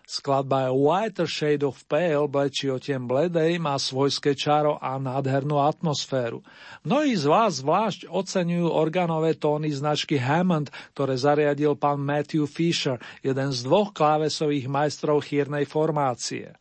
Skladba 0.08 0.72
A 0.72 0.74
Whiter 0.74 1.28
Shade 1.28 1.68
of 1.68 1.84
Pale, 1.92 2.32
blečí 2.32 2.72
o 2.72 2.80
tiem 2.80 3.04
bledej, 3.12 3.60
má 3.60 3.76
svojské 3.76 4.40
čaro 4.40 4.80
a 4.80 4.96
nádhernú 4.96 5.60
atmosféru. 5.60 6.48
Mnohí 6.88 7.12
z 7.20 7.28
vás 7.28 7.60
zvlášť 7.60 8.08
oceňujú 8.08 8.72
organové 8.72 9.36
tóny 9.36 9.68
značky 9.76 10.16
Hammond, 10.16 10.72
ktoré 10.96 11.20
zariadil 11.20 11.76
pán 11.76 12.00
Matthew 12.00 12.48
Fisher, 12.48 13.04
jeden 13.20 13.52
z 13.52 13.68
dvoch 13.68 13.92
klávesových 13.92 14.72
majstrov 14.72 15.28
chýrnej 15.28 15.68
formácie. 15.68 16.56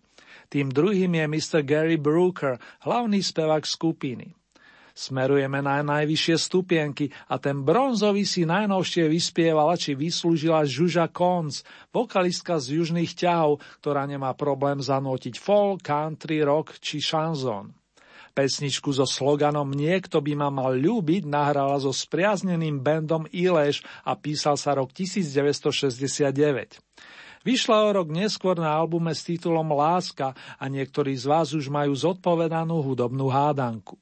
Tým 0.50 0.74
druhým 0.74 1.14
je 1.14 1.26
Mr. 1.30 1.62
Gary 1.62 2.02
Brooker, 2.02 2.58
hlavný 2.82 3.22
spevák 3.22 3.62
skupiny. 3.62 4.34
Smerujeme 4.96 5.60
na 5.60 5.84
najvyššie 5.84 6.36
stupienky 6.40 7.12
a 7.28 7.36
ten 7.36 7.60
bronzový 7.60 8.24
si 8.24 8.48
najnovšie 8.48 9.12
vyspievala 9.12 9.76
či 9.76 9.92
vyslúžila 9.92 10.64
Žuža 10.64 11.12
Konz, 11.12 11.68
vokalistka 11.92 12.56
z 12.56 12.80
južných 12.80 13.12
ťahov, 13.12 13.60
ktorá 13.84 14.08
nemá 14.08 14.32
problém 14.32 14.80
zanútiť 14.80 15.36
folk, 15.36 15.84
country, 15.84 16.40
rock 16.40 16.80
či 16.80 17.04
šanzón. 17.04 17.76
Pesničku 18.32 18.88
so 18.88 19.04
sloganom 19.04 19.68
Niekto 19.68 20.24
by 20.24 20.32
ma 20.32 20.48
mal 20.48 20.72
ľúbiť 20.80 21.28
nahrala 21.28 21.76
so 21.76 21.92
spriazneným 21.92 22.80
bandom 22.80 23.28
Ileš 23.28 23.84
a 24.00 24.16
písal 24.16 24.56
sa 24.56 24.80
rok 24.80 24.96
1969. 24.96 26.80
Vyšla 27.44 27.78
o 27.84 27.90
rok 28.00 28.08
neskôr 28.08 28.56
na 28.56 28.72
albume 28.72 29.12
s 29.12 29.28
titulom 29.28 29.76
Láska 29.76 30.32
a 30.56 30.64
niektorí 30.72 31.12
z 31.20 31.28
vás 31.28 31.52
už 31.52 31.68
majú 31.68 31.92
zodpovedanú 31.92 32.80
hudobnú 32.80 33.28
hádanku. 33.28 34.00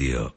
Rádio 0.00 0.32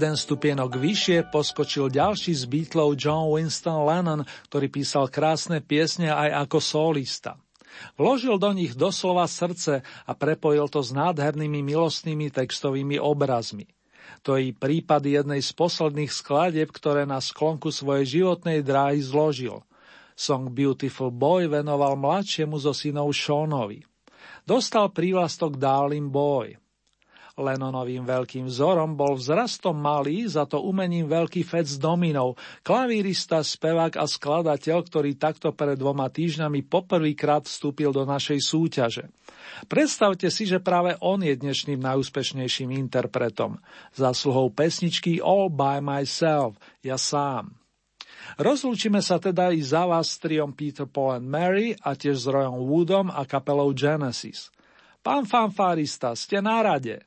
jeden 0.00 0.16
stupienok 0.16 0.80
vyššie 0.80 1.28
poskočil 1.28 1.92
ďalší 1.92 2.32
z 2.32 2.48
Beatlov 2.48 2.96
John 2.96 3.36
Winston 3.36 3.84
Lennon, 3.84 4.24
ktorý 4.48 4.72
písal 4.72 5.12
krásne 5.12 5.60
piesne 5.60 6.08
aj 6.08 6.48
ako 6.48 6.56
solista. 6.56 7.36
Vložil 8.00 8.40
do 8.40 8.48
nich 8.56 8.72
doslova 8.72 9.28
srdce 9.28 9.84
a 9.84 10.12
prepojil 10.16 10.72
to 10.72 10.80
s 10.80 10.96
nádhernými 10.96 11.60
milostnými 11.60 12.32
textovými 12.32 12.96
obrazmi. 12.96 13.68
To 14.24 14.40
je 14.40 14.56
prípad 14.56 15.04
jednej 15.04 15.44
z 15.44 15.52
posledných 15.52 16.08
skladieb, 16.08 16.72
ktoré 16.72 17.04
na 17.04 17.20
sklonku 17.20 17.68
svojej 17.68 18.24
životnej 18.24 18.64
dráhy 18.64 19.04
zložil. 19.04 19.60
Song 20.16 20.48
Beautiful 20.48 21.12
Boy 21.12 21.44
venoval 21.44 22.00
mladšiemu 22.00 22.56
zo 22.56 22.72
synov 22.72 23.12
Seanovi. 23.12 23.84
Dostal 24.48 24.88
prívlastok 24.96 25.60
Darling 25.60 26.08
Boy. 26.08 26.56
Lennonovým 27.38 28.02
veľkým 28.02 28.50
vzorom 28.50 28.98
bol 28.98 29.14
vzrastom 29.14 29.78
malý, 29.78 30.26
za 30.26 30.48
to 30.48 30.62
umením 30.62 31.06
veľký 31.06 31.46
fec 31.46 31.66
dominov, 31.78 32.40
klavírista, 32.66 33.44
spevák 33.44 33.98
a 33.98 34.06
skladateľ, 34.08 34.78
ktorý 34.86 35.14
takto 35.14 35.54
pred 35.54 35.78
dvoma 35.78 36.10
týždňami 36.10 36.66
poprvýkrát 36.66 37.46
vstúpil 37.46 37.94
do 37.94 38.02
našej 38.02 38.40
súťaže. 38.42 39.04
Predstavte 39.66 40.30
si, 40.32 40.48
že 40.48 40.62
práve 40.62 40.96
on 41.04 41.20
je 41.22 41.36
dnešným 41.36 41.78
najúspešnejším 41.78 42.74
interpretom. 42.74 43.60
Zasluhou 43.94 44.50
pesničky 44.50 45.20
All 45.20 45.52
by 45.52 45.78
Myself, 45.84 46.58
ja 46.80 46.98
sám. 46.98 47.60
Rozlúčime 48.36 49.00
sa 49.00 49.16
teda 49.16 49.50
i 49.50 49.64
za 49.64 49.88
vás 49.88 50.14
s 50.14 50.20
triom 50.20 50.52
Peter, 50.52 50.84
Paul 50.84 51.18
and 51.18 51.26
Mary 51.26 51.74
a 51.80 51.96
tiež 51.96 52.20
s 52.20 52.26
Royom 52.28 52.62
Woodom 52.68 53.08
a 53.10 53.24
kapelou 53.24 53.72
Genesis. 53.72 54.52
Pán 55.00 55.24
fanfárista, 55.24 56.12
ste 56.12 56.44
na 56.44 56.60
rade. 56.60 57.00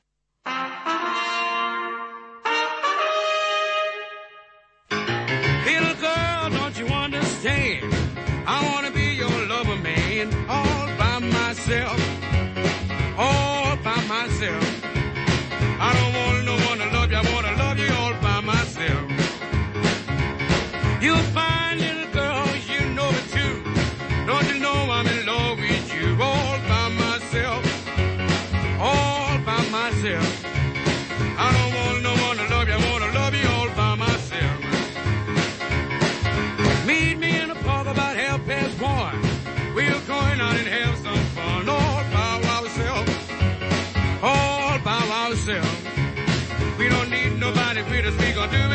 Nobody 47.43 47.81
with 47.83 48.05
us. 48.05 48.15
We 48.21 48.31
gonna 48.31 48.51
do 48.51 48.57
it 48.57 48.72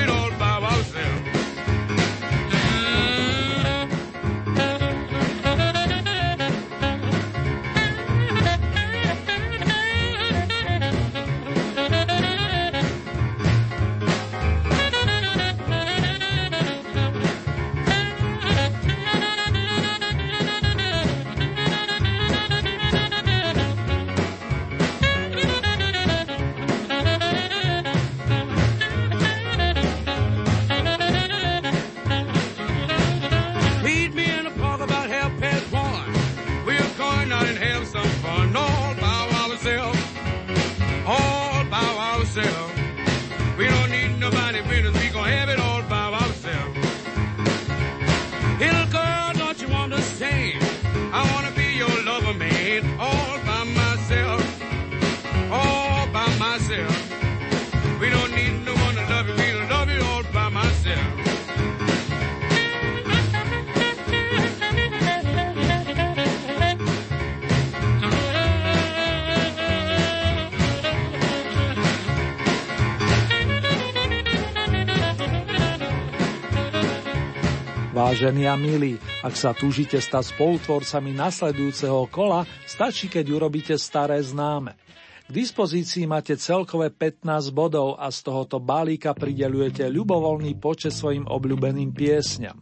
Vážení 78.09 78.49
a 78.49 78.57
milí, 78.57 78.97
ak 79.21 79.37
sa 79.37 79.53
túžite 79.53 80.01
stať 80.01 80.33
spolutvorcami 80.33 81.13
nasledujúceho 81.13 82.09
kola, 82.09 82.49
stačí, 82.65 83.05
keď 83.05 83.37
urobíte 83.37 83.77
staré 83.77 84.17
známe. 84.25 84.81
K 85.29 85.31
dispozícii 85.37 86.09
máte 86.09 86.41
celkové 86.41 86.89
15 86.89 87.53
bodov 87.53 88.01
a 88.01 88.09
z 88.09 88.25
tohoto 88.25 88.65
balíka 88.65 89.13
pridelujete 89.13 89.93
ľubovoľný 89.93 90.57
počet 90.57 90.97
svojim 90.97 91.29
obľúbeným 91.29 91.93
piesňam. 91.93 92.57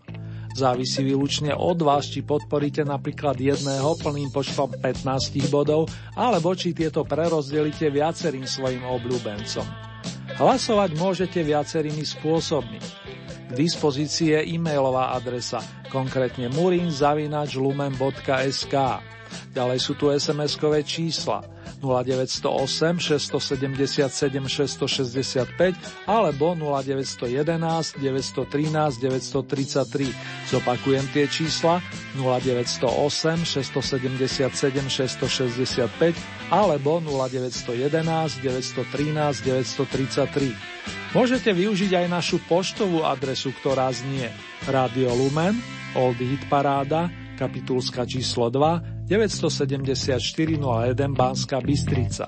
Závisí 0.50 1.06
výlučne 1.06 1.54
od 1.54 1.78
vás, 1.78 2.10
či 2.10 2.26
podporíte 2.26 2.82
napríklad 2.82 3.38
jedného 3.38 3.94
plným 4.02 4.34
počtom 4.34 4.74
15 4.74 5.46
bodov, 5.46 5.86
alebo 6.18 6.58
či 6.58 6.74
tieto 6.74 7.06
prerozdelíte 7.06 7.86
viacerým 7.94 8.50
svojim 8.50 8.82
obľúbencom. 8.82 9.66
Hlasovať 10.42 10.90
môžete 10.98 11.38
viacerými 11.46 12.02
spôsobmi. 12.02 13.05
K 13.46 13.54
dispozícii 13.54 14.34
je 14.34 14.42
e-mailová 14.58 15.14
adresa, 15.14 15.62
konkrétne 15.88 16.48
murinzavinačlumen.sk. 16.50 18.74
Ďalej 19.54 19.78
sú 19.82 19.94
tu 19.98 20.10
SMS-kové 20.10 20.82
čísla 20.86 21.55
0908 21.82 23.00
677 23.00 24.48
665 24.48 25.76
alebo 26.08 26.54
0911 26.54 28.00
913 28.00 29.00
933. 29.00 30.12
Zopakujem 30.48 31.04
tie 31.12 31.28
čísla 31.28 31.80
0908 32.16 33.44
677 33.44 34.88
665 34.88 36.16
alebo 36.50 37.00
0911 37.04 38.40
913 38.40 39.44
933. 39.44 41.16
Môžete 41.16 41.50
využiť 41.56 41.96
aj 41.96 42.06
našu 42.12 42.36
poštovú 42.44 43.00
adresu, 43.06 43.48
ktorá 43.62 43.88
znie 43.88 44.28
Radio 44.68 45.16
Lumen, 45.16 45.56
Old 45.96 46.20
Hit 46.20 46.44
Paráda, 46.52 47.08
kapitulska 47.40 48.04
číslo 48.04 48.52
2, 48.52 48.95
974 49.06 50.18
01 50.58 51.14
Banská 51.14 51.62
Bystrica. 51.62 52.26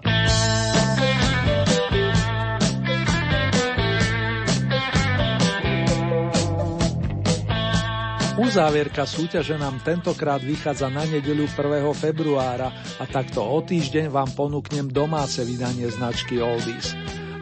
Uzávierka 8.38 9.02
súťaže 9.02 9.58
nám 9.58 9.82
tentokrát 9.82 10.38
vychádza 10.38 10.86
na 10.86 11.02
nedeľu 11.02 11.50
1. 11.50 11.90
februára 11.98 12.70
a 13.02 13.04
takto 13.10 13.42
o 13.42 13.58
týždeň 13.58 14.14
vám 14.14 14.30
ponúknem 14.38 14.86
domáce 14.86 15.42
vydanie 15.42 15.90
značky 15.90 16.38
Oldies. 16.38 16.94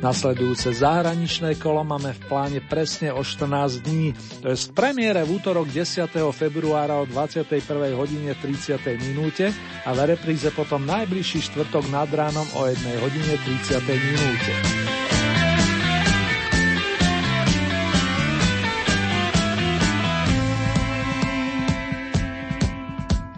Nasledujúce 0.06 0.70
zahraničné 0.70 1.58
kolo 1.58 1.82
máme 1.82 2.14
v 2.14 2.20
pláne 2.30 2.60
presne 2.62 3.10
o 3.10 3.26
14 3.26 3.82
dní, 3.82 4.14
to 4.38 4.54
je 4.54 4.54
v 4.54 4.66
premiére 4.70 5.26
v 5.26 5.42
útorok 5.42 5.66
10. 5.66 6.06
februára 6.30 7.02
o 7.02 7.10
21. 7.10 7.50
hodine 7.98 8.38
30. 8.38 8.86
minúte 9.02 9.50
a 9.82 9.90
v 9.90 10.14
repríze 10.14 10.46
potom 10.54 10.86
najbližší 10.86 11.50
štvrtok 11.50 11.90
nad 11.90 12.06
ránom 12.06 12.46
o 12.54 12.70
1 12.70 13.02
hodine 13.02 13.34
30. 13.34 13.82
minúte. 13.82 15.05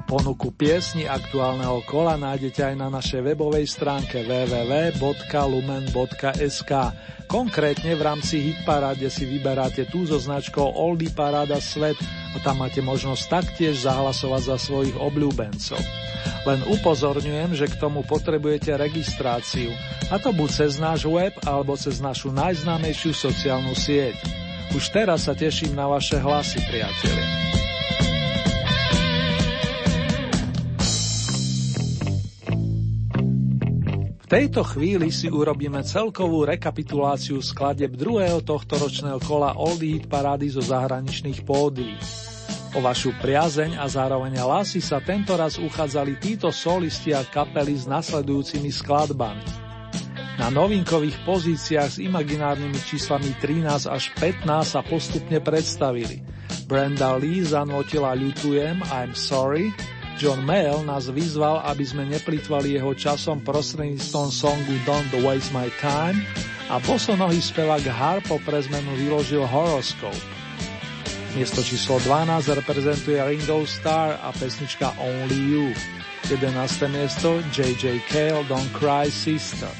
Ponuku 0.08 0.56
piesni 0.56 1.04
aktuálneho 1.04 1.84
kola 1.84 2.16
nájdete 2.16 2.64
aj 2.64 2.74
na 2.80 2.88
našej 2.88 3.20
webovej 3.28 3.68
stránke 3.68 4.24
www.lumen.sk. 4.24 5.12
Konkrétne 7.28 7.92
v 7.92 8.00
rámci 8.00 8.40
Hitparáde 8.40 9.12
si 9.12 9.28
vyberáte 9.28 9.84
tú 9.84 10.08
so 10.08 10.16
značkou 10.16 10.64
Oldie 10.64 11.12
Paráda 11.12 11.60
Svet 11.60 12.00
a 12.32 12.40
tam 12.40 12.64
máte 12.64 12.80
možnosť 12.80 13.28
taktiež 13.28 13.84
zahlasovať 13.84 14.48
za 14.48 14.56
svojich 14.56 14.96
obľúbencov. 14.96 15.76
Len 16.48 16.64
upozorňujem, 16.64 17.52
že 17.52 17.68
k 17.68 17.76
tomu 17.76 18.00
potrebujete 18.00 18.80
registráciu, 18.80 19.76
a 20.08 20.16
to 20.16 20.32
buď 20.32 20.48
cez 20.48 20.80
náš 20.80 21.04
web 21.04 21.36
alebo 21.44 21.76
cez 21.76 22.00
našu 22.00 22.32
najznámejšiu 22.32 23.12
sociálnu 23.12 23.76
sieť. 23.76 24.16
Už 24.72 24.88
teraz 24.88 25.28
sa 25.28 25.36
teším 25.36 25.76
na 25.76 25.84
vaše 25.84 26.16
hlasy, 26.16 26.64
priatelia. 26.64 27.57
Tejto 34.28 34.60
chvíli 34.60 35.08
si 35.08 35.32
urobíme 35.32 35.80
celkovú 35.80 36.44
rekapituláciu 36.44 37.40
skladeb 37.40 37.96
druhého 37.96 38.44
tohto 38.44 38.76
ročného 38.76 39.16
kola 39.24 39.56
Oldie 39.56 39.96
Hit 39.96 40.06
Parády 40.12 40.52
zo 40.52 40.60
zahraničných 40.60 41.48
pódií. 41.48 41.96
O 42.76 42.84
vašu 42.84 43.16
priazeň 43.16 43.80
a 43.80 43.88
zároveň 43.88 44.36
lásy 44.44 44.84
sa 44.84 45.00
tentoraz 45.00 45.56
uchádzali 45.56 46.20
títo 46.20 46.52
solisti 46.52 47.16
a 47.16 47.24
kapely 47.24 47.72
s 47.72 47.88
nasledujúcimi 47.88 48.68
skladbami. 48.68 49.40
Na 50.36 50.52
novinkových 50.52 51.24
pozíciách 51.24 51.90
s 51.96 51.98
imaginárnymi 51.98 52.78
číslami 52.84 53.32
13 53.40 53.88
až 53.88 54.12
15 54.20 54.44
sa 54.62 54.84
postupne 54.84 55.40
predstavili. 55.40 56.20
Brenda 56.68 57.16
Lee 57.16 57.40
zanotila 57.42 58.12
Ľutujem, 58.12 58.84
I'm 58.92 59.16
Sorry, 59.16 59.72
John 60.18 60.42
Mayle 60.42 60.82
nás 60.82 61.06
vyzval, 61.06 61.62
aby 61.62 61.86
sme 61.86 62.02
neplitvali 62.10 62.74
jeho 62.74 62.90
časom 62.90 63.38
prostredníctvom 63.38 64.34
songu 64.34 64.74
Don't 64.82 65.14
Waste 65.22 65.54
My 65.54 65.70
Time 65.78 66.26
a 66.66 66.82
bosonohý 66.82 67.38
spevák 67.38 67.86
Harpo 67.86 68.42
pre 68.42 68.58
zmenu 68.66 68.98
vyložil 68.98 69.46
Horoscope. 69.46 70.18
Miesto 71.38 71.62
číslo 71.62 72.02
12 72.02 72.50
reprezentuje 72.50 73.14
Ringo 73.14 73.62
Starr 73.62 74.18
a 74.18 74.34
pesnička 74.34 74.90
Only 74.98 75.38
You. 75.38 75.70
11. 76.26 76.50
miesto 76.90 77.38
J.J. 77.54 78.02
Cale 78.10 78.42
Don't 78.50 78.74
Cry 78.74 79.06
Sister. 79.14 79.70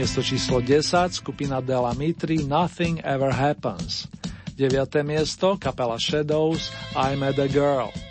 Miesto 0.00 0.24
číslo 0.24 0.64
10 0.64 1.12
skupina 1.12 1.60
Della 1.60 1.92
Mitri 1.92 2.48
Nothing 2.48 3.04
Ever 3.04 3.28
Happens. 3.28 4.08
9. 4.56 4.72
miesto 5.04 5.60
kapela 5.60 6.00
Shadows 6.00 6.72
I 6.96 7.12
Met 7.12 7.36
a 7.36 7.44
Girl. 7.44 8.05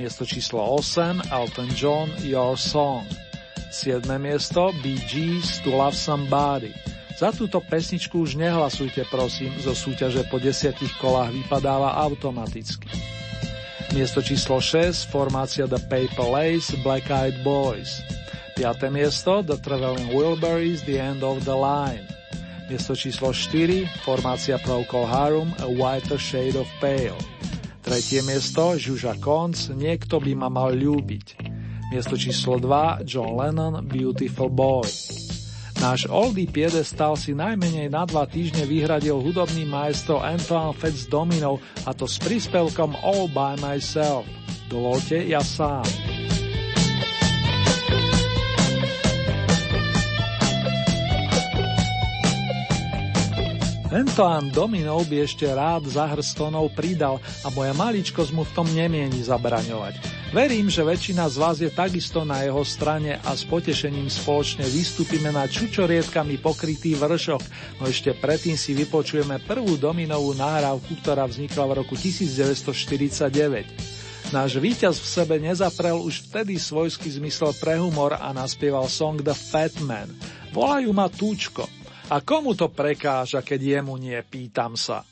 Miesto 0.00 0.24
číslo 0.24 0.64
8 0.80 1.28
Elton 1.28 1.68
John 1.76 2.08
Your 2.24 2.56
Song. 2.56 3.04
7. 3.68 4.00
miesto 4.16 4.72
Bee 4.80 4.96
Gees 4.96 5.60
To 5.60 5.76
Love 5.76 5.92
Somebody. 5.92 6.72
Za 7.20 7.36
túto 7.36 7.60
pesničku 7.60 8.24
už 8.24 8.40
nehlasujte 8.40 9.04
prosím, 9.12 9.52
zo 9.60 9.76
súťaže 9.76 10.24
po 10.32 10.40
desiatich 10.40 10.88
kolách 10.96 11.36
vypadáva 11.36 12.00
automaticky. 12.00 12.88
Miesto 13.92 14.24
číslo 14.24 14.56
6 14.56 15.12
formácia 15.12 15.68
The 15.68 15.76
Paper 15.84 16.32
Lace 16.32 16.80
Black 16.80 17.04
Eyed 17.12 17.44
Boys. 17.44 18.00
5. 18.56 18.88
miesto 18.88 19.44
The 19.44 19.60
Traveling 19.60 20.16
Wilburys 20.16 20.80
The 20.88 20.96
End 20.96 21.20
of 21.20 21.44
the 21.44 21.52
Line. 21.52 22.08
Miesto 22.72 22.96
číslo 22.96 23.36
4 23.36 23.84
formácia 24.00 24.56
Procol 24.64 25.04
Harum 25.04 25.52
A 25.60 25.68
Whiter 25.68 26.16
Shade 26.16 26.56
of 26.56 26.72
Pale. 26.80 27.20
Tretie 27.80 28.20
miesto 28.20 28.76
Žuža 28.76 29.16
Konc 29.18 29.72
Niekto 29.72 30.20
by 30.20 30.32
ma 30.36 30.48
mal 30.52 30.76
ľúbiť. 30.76 31.40
Miesto 31.90 32.14
číslo 32.14 32.60
2 32.60 33.02
John 33.08 33.34
Lennon 33.34 33.82
Beautiful 33.82 34.52
Boy. 34.52 34.86
Náš 35.80 36.12
oldie 36.12 36.44
piedestal 36.44 37.16
si 37.16 37.32
najmenej 37.32 37.88
na 37.88 38.04
dva 38.04 38.28
týždne 38.28 38.68
vyhradil 38.68 39.16
hudobný 39.16 39.64
maestro 39.64 40.20
Antoine 40.20 40.76
Fitz 40.76 41.08
Domino 41.08 41.56
a 41.88 41.96
to 41.96 42.04
s 42.04 42.20
príspevkom 42.20 43.00
All 43.00 43.32
by 43.32 43.56
Myself. 43.64 44.28
Dovolte 44.68 45.24
ja 45.24 45.40
sám. 45.40 45.88
Antoine 53.90 54.54
Dominov 54.54 55.10
by 55.10 55.26
ešte 55.26 55.50
rád 55.50 55.90
za 55.90 56.06
hrstonov 56.06 56.70
pridal 56.78 57.18
a 57.42 57.50
moja 57.50 57.74
maličkosť 57.74 58.30
mu 58.30 58.46
v 58.46 58.54
tom 58.54 58.62
nemieni 58.70 59.18
zabraňovať. 59.18 59.98
Verím, 60.30 60.70
že 60.70 60.86
väčšina 60.86 61.26
z 61.26 61.36
vás 61.42 61.58
je 61.58 61.74
takisto 61.74 62.22
na 62.22 62.46
jeho 62.46 62.62
strane 62.62 63.18
a 63.18 63.34
s 63.34 63.42
potešením 63.42 64.06
spoločne 64.06 64.62
vystúpime 64.70 65.34
na 65.34 65.50
čučoriedkami 65.50 66.38
pokrytý 66.38 66.94
vršok, 66.94 67.42
no 67.82 67.90
ešte 67.90 68.14
predtým 68.14 68.54
si 68.54 68.78
vypočujeme 68.78 69.42
prvú 69.42 69.74
Dominovú 69.74 70.38
nahrávku, 70.38 70.94
ktorá 71.02 71.26
vznikla 71.26 71.64
v 71.66 71.72
roku 71.82 71.98
1949. 71.98 74.30
Náš 74.30 74.62
víťaz 74.62 75.02
v 75.02 75.08
sebe 75.10 75.42
nezaprel 75.42 75.98
už 75.98 76.30
vtedy 76.30 76.62
svojský 76.62 77.10
zmysel 77.18 77.50
pre 77.58 77.82
humor 77.82 78.14
a 78.14 78.30
naspieval 78.30 78.86
song 78.86 79.18
The 79.18 79.34
Fat 79.34 79.74
Man. 79.82 80.14
Volajú 80.54 80.94
ma 80.94 81.10
Túčko. 81.10 81.79
A 82.10 82.26
komu 82.26 82.58
to 82.58 82.66
prekáža, 82.74 83.38
keď 83.38 83.78
jemu 83.78 83.94
nie, 83.94 84.18
pýtam 84.26 84.74
sa. 84.74 85.06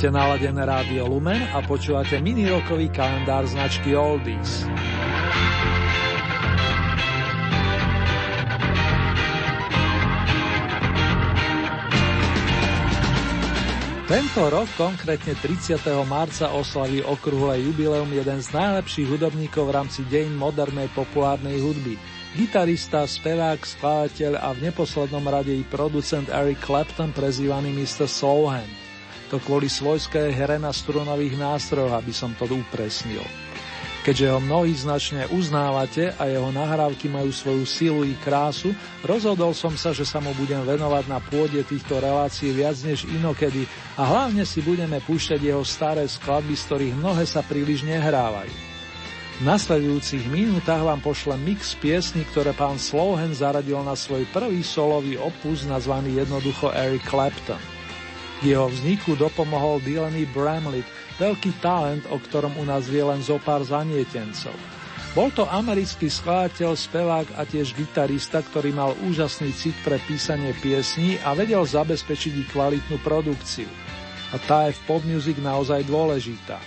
Máte 0.00 0.16
naladené 0.16 0.64
rádio 0.64 1.12
Lumen 1.12 1.44
a 1.52 1.60
počúvate 1.60 2.24
mini-rokový 2.24 2.88
kalendár 2.88 3.44
značky 3.44 3.92
Oldies. 3.92 4.64
Tento 14.08 14.40
rok, 14.48 14.72
konkrétne 14.80 15.36
30. 15.36 15.84
marca, 16.08 16.48
oslaví 16.56 17.04
okrúhle 17.04 17.60
jubileum 17.60 18.08
jeden 18.08 18.40
z 18.40 18.56
najlepších 18.56 19.04
hudobníkov 19.04 19.68
v 19.68 19.84
rámci 19.84 20.00
dejín 20.08 20.32
modernej 20.32 20.88
populárnej 20.96 21.60
hudby. 21.60 22.00
Gitarista, 22.40 23.04
spevák, 23.04 23.60
skladateľ 23.60 24.40
a 24.40 24.48
v 24.56 24.64
neposlednom 24.64 25.28
rade 25.28 25.52
i 25.52 25.60
producent 25.60 26.32
Eric 26.32 26.64
Clapton, 26.64 27.12
prezývaný 27.12 27.76
Mr. 27.76 28.08
Soulhand. 28.08 28.79
To 29.30 29.38
kvôli 29.38 29.70
svojskej 29.70 30.34
hre 30.34 30.58
na 30.58 30.74
strunových 30.74 31.38
nástrojoch, 31.38 31.94
aby 31.94 32.10
som 32.10 32.34
to 32.34 32.50
upresnil. 32.50 33.22
Keďže 34.00 34.32
ho 34.32 34.40
mnohí 34.40 34.72
značne 34.72 35.28
uznávate 35.28 36.16
a 36.16 36.24
jeho 36.24 36.48
nahrávky 36.48 37.12
majú 37.12 37.28
svoju 37.28 37.68
silu 37.68 38.00
i 38.08 38.16
krásu, 38.16 38.72
rozhodol 39.04 39.52
som 39.52 39.76
sa, 39.76 39.92
že 39.92 40.08
sa 40.08 40.24
mu 40.24 40.32
budem 40.40 40.64
venovať 40.64 41.04
na 41.04 41.20
pôde 41.20 41.60
týchto 41.68 42.00
relácií 42.00 42.48
viac 42.48 42.80
než 42.80 43.04
inokedy 43.04 43.68
a 44.00 44.08
hlavne 44.08 44.48
si 44.48 44.64
budeme 44.64 45.04
púšťať 45.04 45.40
jeho 45.44 45.60
staré 45.68 46.08
skladby, 46.08 46.56
z 46.56 46.64
ktorých 46.64 46.94
mnohé 46.96 47.28
sa 47.28 47.44
príliš 47.44 47.84
nehrávajú. 47.84 48.50
V 49.40 49.42
nasledujúcich 49.44 50.28
minútach 50.32 50.80
vám 50.80 51.04
pošlem 51.04 51.40
mix 51.52 51.76
piesní, 51.76 52.24
ktoré 52.28 52.56
pán 52.56 52.80
Slowhen 52.80 53.36
zaradil 53.36 53.84
na 53.84 53.96
svoj 53.96 54.24
prvý 54.32 54.64
solový 54.64 55.20
opus 55.20 55.68
nazvaný 55.68 56.24
jednoducho 56.24 56.72
Eric 56.72 57.04
Clapton. 57.04 57.79
Jeho 58.40 58.72
vzniku 58.72 59.20
dopomohol 59.20 59.84
Dylan 59.84 60.16
E. 60.16 60.24
Bramlett, 60.24 60.88
veľký 61.20 61.60
talent, 61.60 62.08
o 62.08 62.16
ktorom 62.16 62.56
u 62.56 62.64
nás 62.64 62.88
vie 62.88 63.04
len 63.04 63.20
zo 63.20 63.36
pár 63.36 63.60
zanietencov. 63.60 64.56
Bol 65.12 65.28
to 65.34 65.44
americký 65.50 66.08
skladateľ, 66.08 66.72
spevák 66.72 67.28
a 67.36 67.44
tiež 67.44 67.76
gitarista, 67.76 68.40
ktorý 68.40 68.72
mal 68.72 68.96
úžasný 69.04 69.52
cit 69.52 69.76
pre 69.84 70.00
písanie 70.08 70.56
piesní 70.62 71.20
a 71.20 71.36
vedel 71.36 71.66
zabezpečiť 71.66 72.32
i 72.40 72.44
kvalitnú 72.48 72.96
produkciu. 73.04 73.68
A 74.32 74.40
tá 74.40 74.70
je 74.70 74.78
v 74.78 74.80
pop 74.86 75.02
music 75.02 75.36
naozaj 75.42 75.84
dôležitá. 75.84 76.62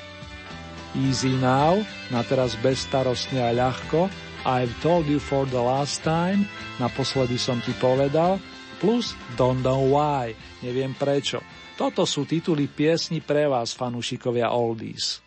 Easy 0.94 1.34
Now, 1.40 1.82
na 2.14 2.22
teraz 2.22 2.54
bezstarostne 2.60 3.42
a 3.42 3.50
ľahko, 3.50 4.14
I've 4.46 4.76
told 4.84 5.10
you 5.10 5.18
for 5.18 5.50
the 5.50 5.64
last 5.64 6.06
time, 6.06 6.46
naposledy 6.78 7.40
som 7.40 7.64
ti 7.64 7.74
povedal, 7.80 8.38
plus 8.78 9.16
Don't 9.40 9.64
know 9.64 9.96
why, 9.96 10.36
neviem 10.62 10.92
prečo. 10.94 11.40
Toto 11.74 12.06
sú 12.06 12.30
tituly 12.30 12.70
piesni 12.70 13.18
pre 13.18 13.50
vás, 13.50 13.74
fanúšikovia 13.74 14.54
Oldies. 14.54 15.23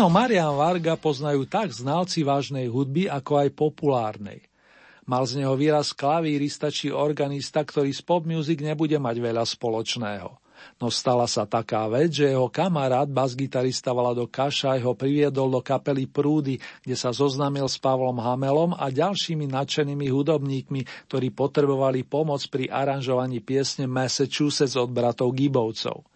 Meno 0.00 0.16
Marian 0.16 0.56
Varga 0.56 0.96
poznajú 0.96 1.44
tak 1.44 1.76
znalci 1.76 2.24
vážnej 2.24 2.72
hudby, 2.72 3.04
ako 3.04 3.44
aj 3.44 3.52
populárnej. 3.52 4.48
Mal 5.04 5.28
z 5.28 5.44
neho 5.44 5.52
výraz 5.52 5.92
klavírista 5.92 6.72
či 6.72 6.88
organista, 6.88 7.60
ktorý 7.60 7.92
s 7.92 8.00
pop 8.00 8.24
music 8.24 8.64
nebude 8.64 8.96
mať 8.96 9.20
veľa 9.20 9.44
spoločného. 9.44 10.40
No 10.80 10.88
stala 10.88 11.28
sa 11.28 11.44
taká 11.44 11.84
vec, 11.92 12.16
že 12.16 12.32
jeho 12.32 12.48
kamarát, 12.48 13.12
basgitarista 13.12 13.92
Vlado 13.92 14.24
Kašaj 14.24 14.80
ho 14.80 14.96
priviedol 14.96 15.52
do 15.52 15.60
kapely 15.60 16.08
Prúdy, 16.08 16.56
kde 16.80 16.96
sa 16.96 17.12
zoznámil 17.12 17.68
s 17.68 17.76
Pavlom 17.76 18.24
Hamelom 18.24 18.72
a 18.72 18.88
ďalšími 18.88 19.52
nadšenými 19.52 20.08
hudobníkmi, 20.08 21.12
ktorí 21.12 21.28
potrebovali 21.36 22.08
pomoc 22.08 22.40
pri 22.48 22.72
aranžovaní 22.72 23.44
piesne 23.44 23.84
Massachusetts 23.84 24.80
od 24.80 24.88
bratov 24.96 25.36
Gibovcov. 25.36 26.08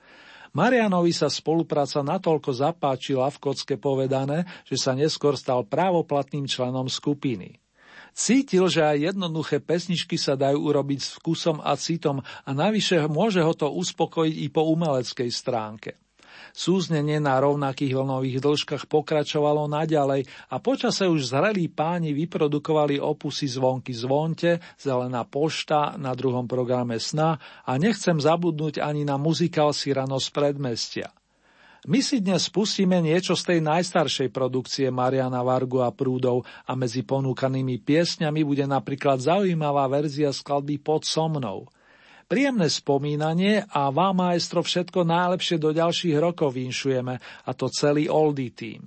Marianovi 0.55 1.11
sa 1.11 1.27
spolupráca 1.27 1.99
natoľko 2.07 2.55
zapáčila 2.55 3.27
v 3.27 3.41
kocke 3.43 3.75
povedané, 3.75 4.47
že 4.63 4.79
sa 4.79 4.95
neskôr 4.95 5.35
stal 5.35 5.67
právoplatným 5.67 6.47
členom 6.47 6.87
skupiny. 6.87 7.59
Cítil, 8.15 8.71
že 8.71 8.87
aj 8.87 9.11
jednoduché 9.11 9.59
pesničky 9.59 10.15
sa 10.15 10.39
dajú 10.39 10.71
urobiť 10.71 11.01
s 11.03 11.19
vkusom 11.19 11.59
a 11.59 11.75
citom 11.75 12.23
a 12.23 12.51
navyše 12.55 13.03
môže 13.11 13.43
ho 13.43 13.51
to 13.51 13.67
uspokojiť 13.67 14.35
i 14.39 14.47
po 14.55 14.63
umeleckej 14.71 15.31
stránke. 15.35 15.99
Súznenie 16.55 17.19
na 17.19 17.43
rovnakých 17.43 17.99
vlnových 17.99 18.39
dĺžkach 18.39 18.87
pokračovalo 18.87 19.67
naďalej 19.67 20.23
a 20.55 20.63
počase 20.63 21.03
už 21.11 21.35
zrelí 21.35 21.67
páni 21.67 22.15
vyprodukovali 22.15 23.03
opusy 23.03 23.51
Zvonky 23.51 23.91
zvonte, 23.91 24.63
Zelená 24.79 25.27
pošta 25.27 25.99
na 25.99 26.15
druhom 26.15 26.47
programe 26.47 27.03
Sna 27.03 27.43
a 27.67 27.75
nechcem 27.75 28.23
zabudnúť 28.23 28.79
ani 28.79 29.03
na 29.03 29.19
muzikál 29.19 29.75
Sirano 29.75 30.23
z 30.23 30.31
predmestia. 30.31 31.11
My 31.91 31.99
si 31.99 32.23
dnes 32.23 32.47
spustíme 32.47 33.03
niečo 33.03 33.35
z 33.35 33.51
tej 33.51 33.59
najstaršej 33.59 34.31
produkcie 34.31 34.95
Mariana 34.95 35.43
Vargu 35.43 35.83
a 35.83 35.91
Prúdov 35.91 36.47
a 36.71 36.79
medzi 36.79 37.03
ponúkanými 37.03 37.83
piesňami 37.83 38.47
bude 38.47 38.63
napríklad 38.71 39.19
zaujímavá 39.19 39.91
verzia 39.91 40.31
skladby 40.31 40.79
Pod 40.79 41.03
so 41.03 41.27
mnou– 41.27 41.67
Príjemné 42.25 42.73
spomínanie 42.73 43.69
a 43.69 43.93
vám, 43.93 44.25
maestro, 44.25 44.65
všetko 44.65 45.05
najlepšie 45.05 45.61
do 45.61 45.77
ďalších 45.77 46.17
rokov 46.17 46.57
vinšujeme, 46.57 47.15
a 47.21 47.51
to 47.53 47.69
celý 47.69 48.09
Oldie 48.09 48.51
tým. 48.51 48.81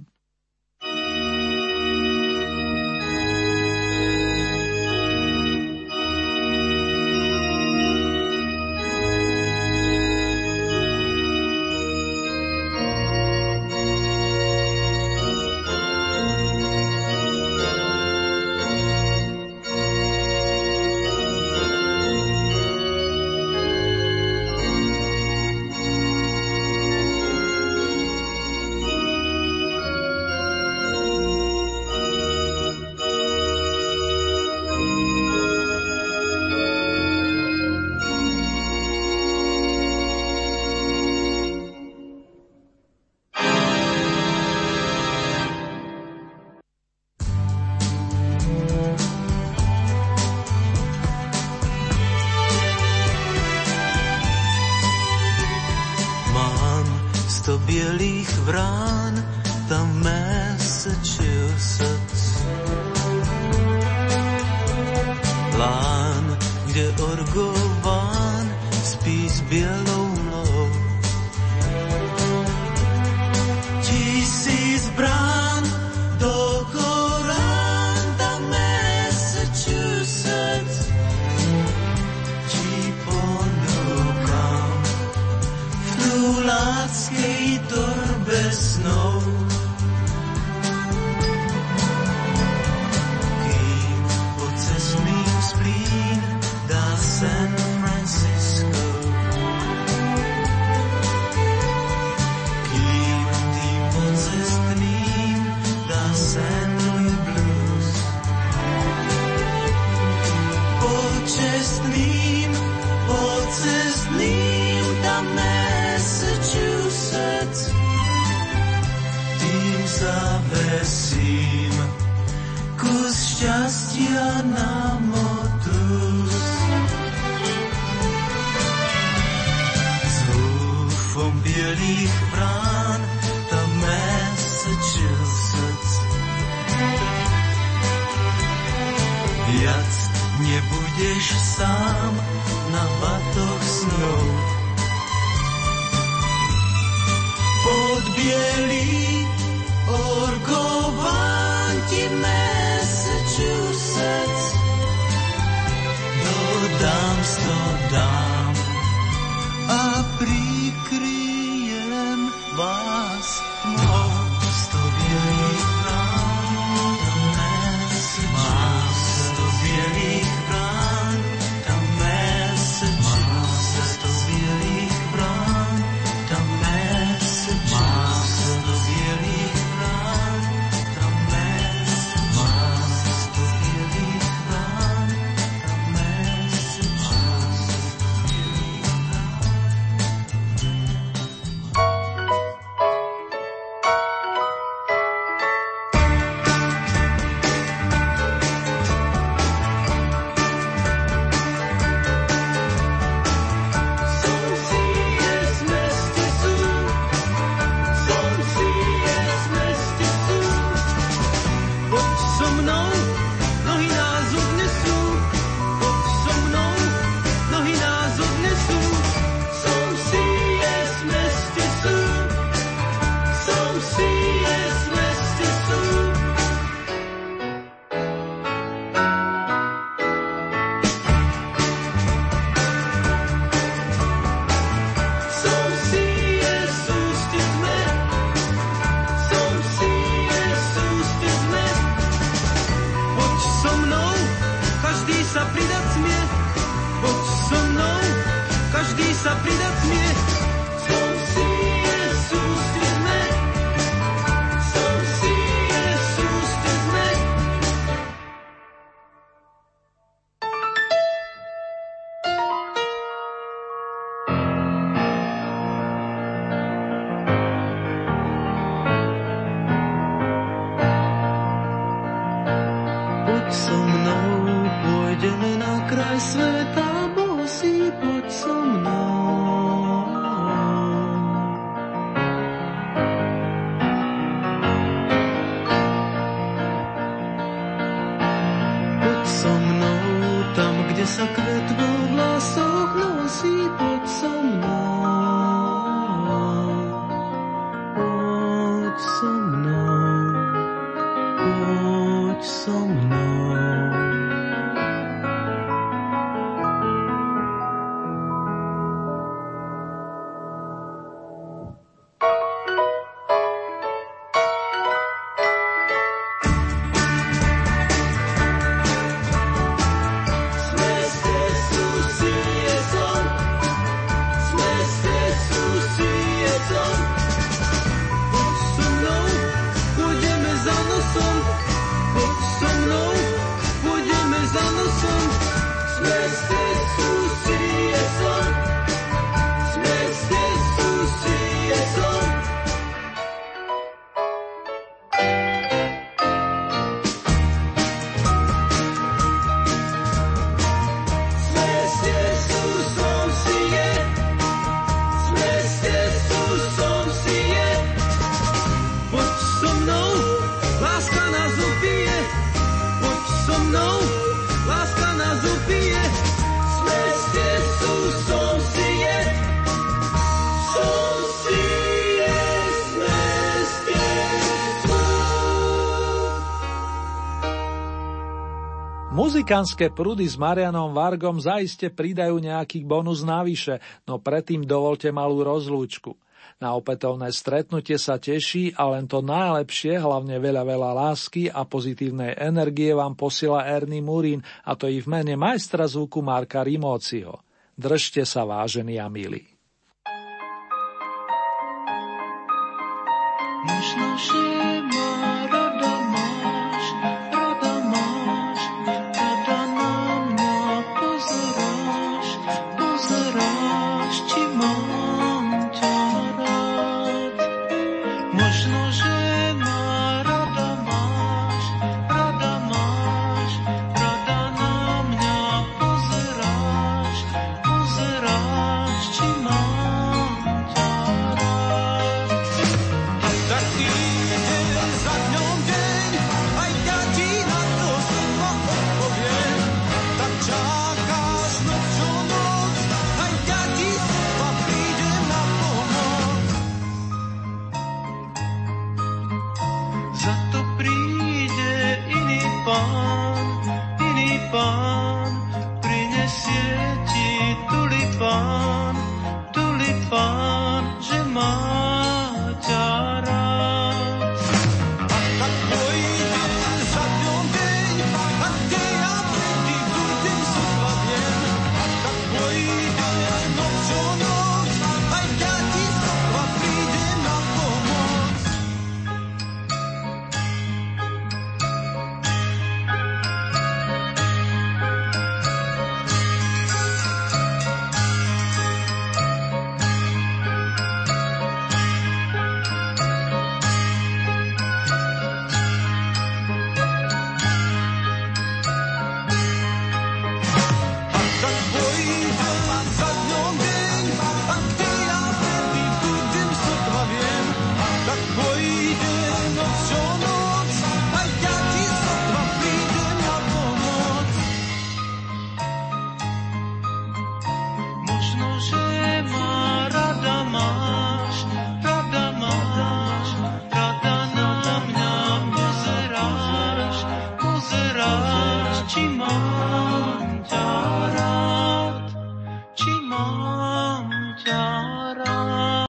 Muzikánske 379.17 379.89
prúdy 379.97 380.29
s 380.29 380.37
Marianom 380.37 380.93
Vargom 380.93 381.41
zaiste 381.41 381.89
pridajú 381.89 382.37
nejaký 382.37 382.85
bonus 382.85 383.25
navyše, 383.25 383.81
no 384.05 384.21
predtým 384.21 384.61
dovolte 384.61 385.09
malú 385.09 385.41
rozlúčku. 385.41 386.13
Na 386.61 386.77
opätovné 386.77 387.33
stretnutie 387.33 387.97
sa 387.97 388.21
teší 388.21 388.77
a 388.77 388.93
len 388.93 389.09
to 389.09 389.25
najlepšie, 389.25 389.97
hlavne 389.97 390.37
veľa, 390.37 390.61
veľa 390.61 390.91
lásky 390.93 391.49
a 391.49 391.65
pozitívnej 391.65 392.37
energie 392.37 392.93
vám 392.93 393.17
posiela 393.17 393.65
Ernie 393.65 394.05
Murín 394.05 394.45
a 394.61 394.77
to 394.77 394.85
i 394.85 395.01
v 395.01 395.09
mene 395.09 395.33
majstra 395.33 395.89
zvuku 395.89 396.21
Marka 396.21 396.61
Rimóciho. 396.61 397.41
Držte 397.73 398.21
sa 398.21 398.45
vážení 398.45 399.01
a 399.01 399.09
milí. 399.09 399.56